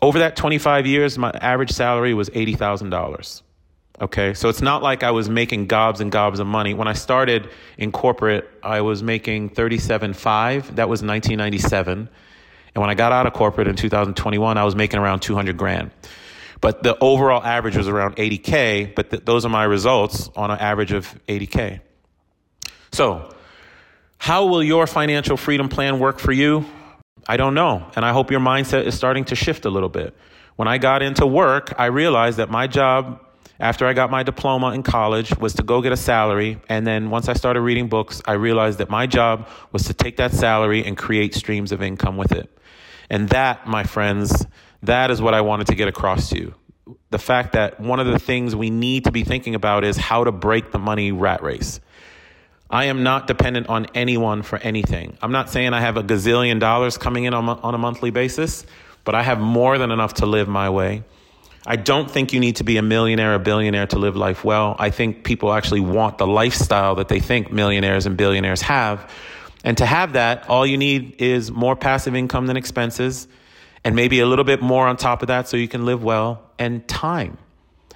over 0.00 0.20
that 0.20 0.36
25 0.36 0.86
years, 0.86 1.18
my 1.18 1.30
average 1.32 1.70
salary 1.70 2.14
was 2.14 2.30
$80,000. 2.30 3.42
Okay, 4.00 4.32
so 4.32 4.48
it's 4.48 4.62
not 4.62 4.82
like 4.82 5.02
I 5.02 5.10
was 5.10 5.28
making 5.28 5.66
gobs 5.66 6.00
and 6.00 6.10
gobs 6.10 6.40
of 6.40 6.46
money. 6.46 6.72
When 6.72 6.88
I 6.88 6.94
started 6.94 7.50
in 7.76 7.92
corporate, 7.92 8.50
I 8.62 8.80
was 8.80 9.02
making 9.02 9.50
37.5. 9.50 10.76
That 10.76 10.88
was 10.88 11.02
1997. 11.02 12.08
And 12.74 12.80
when 12.80 12.88
I 12.88 12.94
got 12.94 13.12
out 13.12 13.26
of 13.26 13.34
corporate 13.34 13.68
in 13.68 13.76
2021, 13.76 14.56
I 14.56 14.64
was 14.64 14.74
making 14.74 14.98
around 14.98 15.20
200 15.20 15.58
grand. 15.58 15.90
But 16.64 16.82
the 16.82 16.96
overall 16.98 17.44
average 17.44 17.76
was 17.76 17.88
around 17.88 18.16
80K, 18.16 18.94
but 18.94 19.10
th- 19.10 19.26
those 19.26 19.44
are 19.44 19.50
my 19.50 19.64
results 19.64 20.30
on 20.34 20.50
an 20.50 20.58
average 20.58 20.92
of 20.92 21.14
80K. 21.28 21.80
So, 22.90 23.34
how 24.16 24.46
will 24.46 24.62
your 24.62 24.86
financial 24.86 25.36
freedom 25.36 25.68
plan 25.68 25.98
work 25.98 26.18
for 26.18 26.32
you? 26.32 26.64
I 27.28 27.36
don't 27.36 27.52
know. 27.52 27.86
And 27.96 28.02
I 28.02 28.14
hope 28.14 28.30
your 28.30 28.40
mindset 28.40 28.86
is 28.86 28.94
starting 28.94 29.26
to 29.26 29.34
shift 29.34 29.66
a 29.66 29.68
little 29.68 29.90
bit. 29.90 30.16
When 30.56 30.66
I 30.66 30.78
got 30.78 31.02
into 31.02 31.26
work, 31.26 31.74
I 31.76 31.84
realized 31.84 32.38
that 32.38 32.48
my 32.48 32.66
job 32.66 33.20
after 33.60 33.86
I 33.86 33.92
got 33.92 34.10
my 34.10 34.22
diploma 34.22 34.70
in 34.70 34.82
college 34.82 35.36
was 35.36 35.52
to 35.56 35.62
go 35.62 35.82
get 35.82 35.92
a 35.92 35.98
salary. 35.98 36.58
And 36.70 36.86
then 36.86 37.10
once 37.10 37.28
I 37.28 37.34
started 37.34 37.60
reading 37.60 37.88
books, 37.88 38.22
I 38.24 38.32
realized 38.32 38.78
that 38.78 38.88
my 38.88 39.06
job 39.06 39.48
was 39.70 39.82
to 39.82 39.92
take 39.92 40.16
that 40.16 40.32
salary 40.32 40.82
and 40.82 40.96
create 40.96 41.34
streams 41.34 41.72
of 41.72 41.82
income 41.82 42.16
with 42.16 42.32
it. 42.32 42.48
And 43.10 43.28
that, 43.28 43.66
my 43.66 43.84
friends, 43.84 44.46
that 44.86 45.10
is 45.10 45.20
what 45.20 45.34
I 45.34 45.40
wanted 45.40 45.68
to 45.68 45.74
get 45.74 45.88
across 45.88 46.30
to 46.30 46.38
you. 46.38 46.54
The 47.10 47.18
fact 47.18 47.52
that 47.52 47.80
one 47.80 48.00
of 48.00 48.06
the 48.06 48.18
things 48.18 48.54
we 48.54 48.70
need 48.70 49.04
to 49.04 49.12
be 49.12 49.24
thinking 49.24 49.54
about 49.54 49.84
is 49.84 49.96
how 49.96 50.24
to 50.24 50.32
break 50.32 50.72
the 50.72 50.78
money 50.78 51.12
rat 51.12 51.42
race. 51.42 51.80
I 52.68 52.86
am 52.86 53.02
not 53.02 53.26
dependent 53.26 53.68
on 53.68 53.86
anyone 53.94 54.42
for 54.42 54.58
anything. 54.58 55.16
I'm 55.22 55.32
not 55.32 55.50
saying 55.50 55.72
I 55.72 55.80
have 55.80 55.96
a 55.96 56.02
gazillion 56.02 56.58
dollars 56.60 56.98
coming 56.98 57.24
in 57.24 57.34
on, 57.34 57.48
on 57.48 57.74
a 57.74 57.78
monthly 57.78 58.10
basis, 58.10 58.66
but 59.04 59.14
I 59.14 59.22
have 59.22 59.38
more 59.38 59.78
than 59.78 59.90
enough 59.90 60.14
to 60.14 60.26
live 60.26 60.48
my 60.48 60.70
way. 60.70 61.04
I 61.66 61.76
don't 61.76 62.10
think 62.10 62.32
you 62.32 62.40
need 62.40 62.56
to 62.56 62.64
be 62.64 62.76
a 62.76 62.82
millionaire, 62.82 63.34
a 63.34 63.38
billionaire 63.38 63.86
to 63.88 63.98
live 63.98 64.16
life 64.16 64.44
well. 64.44 64.76
I 64.78 64.90
think 64.90 65.24
people 65.24 65.52
actually 65.52 65.80
want 65.80 66.18
the 66.18 66.26
lifestyle 66.26 66.96
that 66.96 67.08
they 67.08 67.20
think 67.20 67.50
millionaires 67.50 68.06
and 68.06 68.16
billionaires 68.16 68.60
have. 68.62 69.10
And 69.62 69.78
to 69.78 69.86
have 69.86 70.12
that, 70.12 70.48
all 70.50 70.66
you 70.66 70.76
need 70.76 71.16
is 71.22 71.50
more 71.50 71.74
passive 71.74 72.14
income 72.14 72.46
than 72.46 72.58
expenses, 72.58 73.28
and 73.84 73.94
maybe 73.94 74.20
a 74.20 74.26
little 74.26 74.44
bit 74.44 74.62
more 74.62 74.86
on 74.86 74.96
top 74.96 75.22
of 75.22 75.28
that 75.28 75.48
so 75.48 75.56
you 75.56 75.68
can 75.68 75.84
live 75.84 76.02
well, 76.02 76.50
and 76.58 76.86
time. 76.88 77.38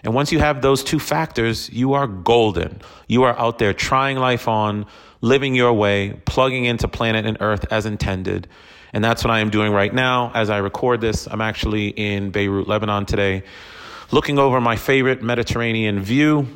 And 0.05 0.15
once 0.15 0.31
you 0.31 0.39
have 0.39 0.63
those 0.63 0.85
two 0.85 0.99
factors, 0.99 1.69
you 1.71 1.95
are 1.95 2.07
golden. 2.07 2.81
You 3.09 3.25
are 3.25 3.37
out 3.37 3.59
there 3.59 3.73
trying 3.73 4.17
life 4.17 4.47
on, 4.47 4.87
living 5.21 5.55
your 5.55 5.73
way, 5.73 6.21
plugging 6.25 6.67
into 6.67 6.87
planet 6.87 7.27
and 7.27 7.39
earth 7.41 7.67
as 7.73 7.87
intended. 7.87 8.49
And 8.93 9.03
that's 9.03 9.25
what 9.25 9.31
I 9.31 9.41
am 9.41 9.51
doing 9.51 9.73
right 9.73 9.93
now. 9.93 10.31
As 10.35 10.51
I 10.51 10.59
record 10.59 11.01
this, 11.01 11.27
I'm 11.27 11.41
actually 11.41 11.89
in 11.89 12.31
Beirut, 12.31 12.69
Lebanon 12.69 13.07
today, 13.07 13.43
looking 14.11 14.39
over 14.39 14.61
my 14.61 14.77
favorite 14.77 15.23
Mediterranean 15.23 16.01
view, 16.01 16.47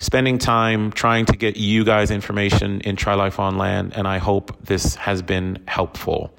spending 0.00 0.38
time 0.38 0.90
trying 0.90 1.26
to 1.26 1.36
get 1.36 1.56
you 1.56 1.84
guys 1.84 2.10
information 2.10 2.80
in 2.80 2.96
Try 2.96 3.14
Life 3.14 3.38
on 3.38 3.58
Land. 3.58 3.92
And 3.94 4.08
I 4.08 4.18
hope 4.18 4.64
this 4.64 4.94
has 4.96 5.22
been 5.22 5.62
helpful. 5.68 6.32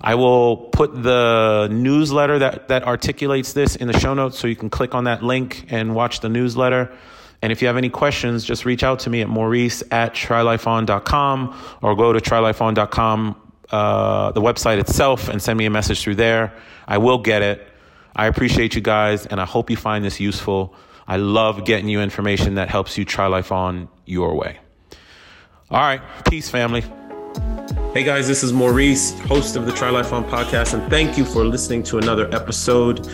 I 0.00 0.14
will 0.14 0.56
put 0.56 1.02
the 1.02 1.68
newsletter 1.70 2.38
that, 2.38 2.68
that 2.68 2.84
articulates 2.84 3.52
this 3.52 3.76
in 3.76 3.86
the 3.86 3.98
show 3.98 4.14
notes 4.14 4.38
so 4.38 4.46
you 4.46 4.56
can 4.56 4.70
click 4.70 4.94
on 4.94 5.04
that 5.04 5.22
link 5.22 5.66
and 5.68 5.94
watch 5.94 6.20
the 6.20 6.28
newsletter. 6.28 6.90
And 7.42 7.52
if 7.52 7.60
you 7.60 7.68
have 7.68 7.76
any 7.76 7.90
questions, 7.90 8.44
just 8.44 8.64
reach 8.64 8.82
out 8.82 9.00
to 9.00 9.10
me 9.10 9.20
at 9.20 9.28
maurice 9.28 9.82
at 9.90 10.14
trylifeon.com 10.14 11.56
or 11.82 11.96
go 11.96 12.12
to 12.12 12.20
trylifeon.com, 12.20 13.36
uh, 13.70 14.32
the 14.32 14.40
website 14.40 14.78
itself, 14.78 15.28
and 15.28 15.42
send 15.42 15.58
me 15.58 15.66
a 15.66 15.70
message 15.70 16.02
through 16.02 16.16
there. 16.16 16.54
I 16.86 16.98
will 16.98 17.18
get 17.18 17.42
it. 17.42 17.66
I 18.16 18.26
appreciate 18.26 18.74
you 18.74 18.80
guys, 18.80 19.26
and 19.26 19.40
I 19.40 19.44
hope 19.44 19.70
you 19.70 19.76
find 19.76 20.04
this 20.04 20.18
useful. 20.18 20.74
I 21.06 21.16
love 21.16 21.64
getting 21.64 21.88
you 21.88 22.00
information 22.00 22.54
that 22.54 22.68
helps 22.68 22.96
you 22.98 23.04
try 23.04 23.26
life 23.26 23.52
on 23.52 23.88
your 24.04 24.34
way. 24.34 24.58
All 25.70 25.80
right. 25.80 26.02
Peace, 26.28 26.50
family. 26.50 26.84
Hey 27.92 28.04
guys, 28.04 28.28
this 28.28 28.44
is 28.44 28.52
Maurice, 28.52 29.18
host 29.22 29.56
of 29.56 29.66
the 29.66 29.72
Try 29.72 29.90
Life 29.90 30.12
On 30.12 30.24
podcast, 30.24 30.74
and 30.74 30.88
thank 30.88 31.18
you 31.18 31.24
for 31.24 31.44
listening 31.44 31.82
to 31.82 31.98
another 31.98 32.32
episode. 32.32 33.08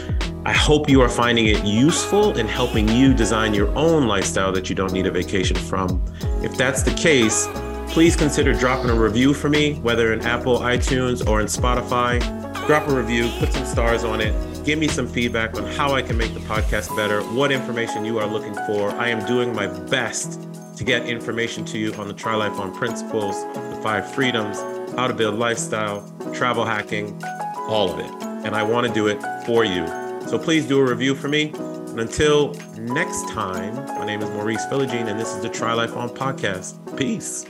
I 0.45 0.53
hope 0.53 0.91
you 0.91 1.01
are 1.01 1.09
finding 1.09 1.47
it 1.47 1.65
useful 1.65 2.37
in 2.37 2.47
helping 2.47 2.87
you 2.87 3.15
design 3.15 3.55
your 3.55 3.75
own 3.75 4.07
lifestyle 4.07 4.53
that 4.53 4.69
you 4.69 4.75
don't 4.75 4.93
need 4.93 5.07
a 5.07 5.11
vacation 5.11 5.57
from. 5.57 6.05
If 6.43 6.59
that's 6.59 6.83
the 6.83 6.93
case, 6.93 7.49
please 7.89 8.17
consider 8.17 8.53
dropping 8.53 8.91
a 8.91 8.95
review 8.95 9.33
for 9.33 9.49
me, 9.49 9.77
whether 9.77 10.12
in 10.12 10.21
Apple, 10.21 10.59
iTunes, 10.59 11.27
or 11.27 11.41
in 11.41 11.47
Spotify. 11.47 12.21
Drop 12.67 12.87
a 12.87 12.95
review, 12.95 13.31
put 13.39 13.55
some 13.55 13.65
stars 13.65 14.05
on 14.05 14.21
it, 14.21 14.35
give 14.67 14.79
me 14.79 14.89
some 14.89 15.09
feedback 15.09 15.57
on 15.57 15.65
how 15.65 15.95
I 15.95 16.03
can 16.03 16.19
make 16.19 16.35
the 16.35 16.41
podcast 16.41 16.95
better, 16.95 17.23
what 17.23 17.51
information 17.51 18.05
you 18.05 18.19
are 18.19 18.27
looking 18.27 18.55
for. 18.67 18.91
I 18.91 19.09
am 19.09 19.25
doing 19.25 19.55
my 19.55 19.69
best 19.89 20.39
to 20.77 20.85
get 20.85 21.07
information 21.07 21.65
to 21.65 21.79
you 21.79 21.95
on 21.95 22.09
the 22.09 22.15
Try 22.15 22.35
Life 22.35 22.61
on 22.61 22.75
principles, 22.75 23.37
five 23.87 24.12
freedoms, 24.14 24.59
how 24.96 25.07
to 25.07 25.14
build 25.14 25.38
lifestyle, 25.38 26.03
travel 26.35 26.64
hacking, 26.64 27.16
all 27.68 27.88
of 27.88 28.01
it. 28.01 28.11
And 28.44 28.57
I 28.57 28.64
want 28.64 28.85
to 28.85 28.92
do 28.92 29.07
it 29.07 29.22
for 29.46 29.64
you. 29.64 29.87
So 30.27 30.40
please 30.40 30.66
do 30.66 30.81
a 30.81 30.85
review 30.85 31.14
for 31.14 31.29
me. 31.29 31.53
And 31.55 32.01
until 32.01 32.53
next 32.77 33.29
time, 33.31 33.77
my 33.96 34.05
name 34.05 34.22
is 34.22 34.31
Maurice 34.31 34.66
Philogene, 34.66 35.07
and 35.07 35.20
this 35.20 35.33
is 35.37 35.40
the 35.40 35.49
Try 35.49 35.72
Life 35.72 35.96
on 35.96 36.09
podcast. 36.09 36.96
Peace. 36.96 37.46